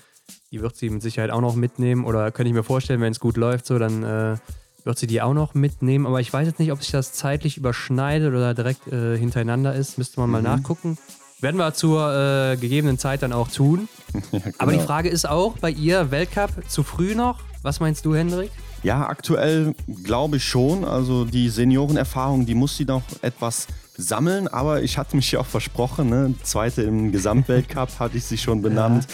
[0.52, 3.20] die wird sie mit Sicherheit auch noch mitnehmen oder könnte ich mir vorstellen, wenn es
[3.20, 4.36] gut läuft, so dann äh,
[4.84, 6.06] wird sie die auch noch mitnehmen.
[6.06, 9.98] Aber ich weiß jetzt nicht, ob sich das zeitlich überschneidet oder direkt äh, hintereinander ist.
[9.98, 10.98] Müsste man mal nachgucken.
[11.40, 12.12] Werden wir zur
[12.54, 13.88] äh, gegebenen Zeit dann auch tun.
[14.32, 14.88] Ja, Aber die genau.
[14.88, 17.40] Frage ist auch bei ihr, Weltcup zu früh noch?
[17.68, 18.50] Was meinst du, Hendrik?
[18.82, 20.86] Ja, aktuell glaube ich schon.
[20.86, 24.48] Also die Seniorenerfahrung, die muss sie noch etwas sammeln.
[24.48, 26.34] Aber ich hatte mich ja auch versprochen, ne?
[26.44, 29.06] Zweite im Gesamtweltcup hatte ich sie schon benannt.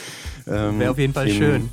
[0.46, 1.70] Ähm, Wäre auf jeden Fall im- schön.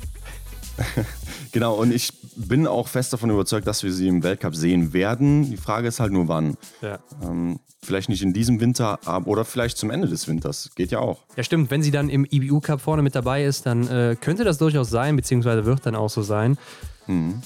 [1.51, 5.49] Genau, und ich bin auch fest davon überzeugt, dass wir sie im Weltcup sehen werden.
[5.49, 6.57] Die Frage ist halt nur wann.
[6.81, 6.99] Ja.
[7.21, 10.71] Ähm, vielleicht nicht in diesem Winter, aber, oder vielleicht zum Ende des Winters.
[10.75, 11.19] Geht ja auch.
[11.35, 11.71] Ja, stimmt.
[11.71, 14.89] Wenn sie dann im IBU Cup vorne mit dabei ist, dann äh, könnte das durchaus
[14.89, 16.57] sein, beziehungsweise wird dann auch so sein.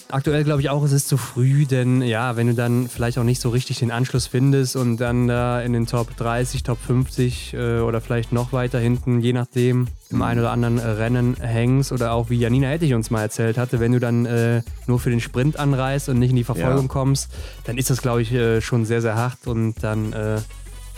[0.09, 3.23] Aktuell glaube ich auch, es ist zu früh, denn ja, wenn du dann vielleicht auch
[3.23, 7.53] nicht so richtig den Anschluss findest und dann da in den Top 30, Top 50
[7.53, 12.13] äh, oder vielleicht noch weiter hinten, je nachdem, im einen oder anderen Rennen hängst oder
[12.13, 15.19] auch wie Janina Hettich uns mal erzählt hatte, wenn du dann äh, nur für den
[15.19, 16.91] Sprint anreist und nicht in die Verfolgung Ja.
[16.91, 17.31] kommst,
[17.63, 20.37] dann ist das glaube ich äh, schon sehr, sehr hart und dann äh,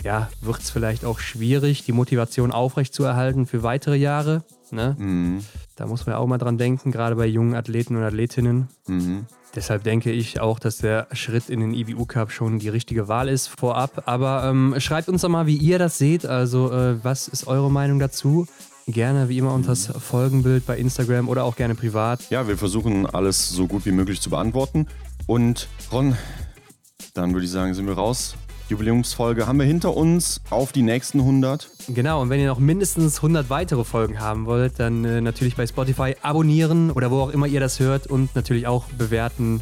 [0.04, 4.44] ja, wird es vielleicht auch schwierig, die Motivation aufrechtzuerhalten für weitere Jahre.
[4.72, 4.96] Ne?
[4.98, 5.44] Mhm.
[5.76, 8.68] Da muss man auch mal dran denken, gerade bei jungen Athleten und Athletinnen.
[8.86, 9.26] Mhm.
[9.54, 13.28] Deshalb denke ich auch, dass der Schritt in den IBU Cup schon die richtige Wahl
[13.28, 14.02] ist vorab.
[14.06, 16.26] Aber ähm, schreibt uns doch mal, wie ihr das seht.
[16.26, 18.46] Also, äh, was ist eure Meinung dazu?
[18.86, 22.30] Gerne wie immer unter das Folgenbild bei Instagram oder auch gerne privat.
[22.30, 24.86] Ja, wir versuchen alles so gut wie möglich zu beantworten.
[25.26, 26.16] Und Ron,
[27.14, 28.36] dann würde ich sagen, sind wir raus.
[28.68, 31.68] Jubiläumsfolge haben wir hinter uns auf die nächsten 100.
[31.88, 35.66] Genau, und wenn ihr noch mindestens 100 weitere Folgen haben wollt, dann äh, natürlich bei
[35.66, 39.60] Spotify abonnieren oder wo auch immer ihr das hört und natürlich auch bewerten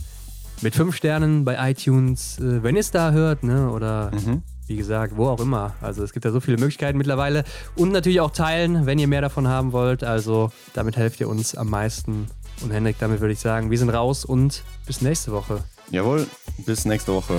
[0.60, 3.70] mit 5 Sternen bei iTunes, äh, wenn ihr es da hört, ne?
[3.70, 4.10] oder
[4.66, 5.74] wie gesagt, wo auch immer.
[5.80, 7.44] Also es gibt ja so viele Möglichkeiten mittlerweile
[7.76, 10.02] und natürlich auch teilen, wenn ihr mehr davon haben wollt.
[10.02, 12.26] Also damit helft ihr uns am meisten.
[12.62, 15.62] Und Henrik, damit würde ich sagen, wir sind raus und bis nächste Woche.
[15.90, 16.26] Jawohl,
[16.64, 17.34] bis nächste Woche.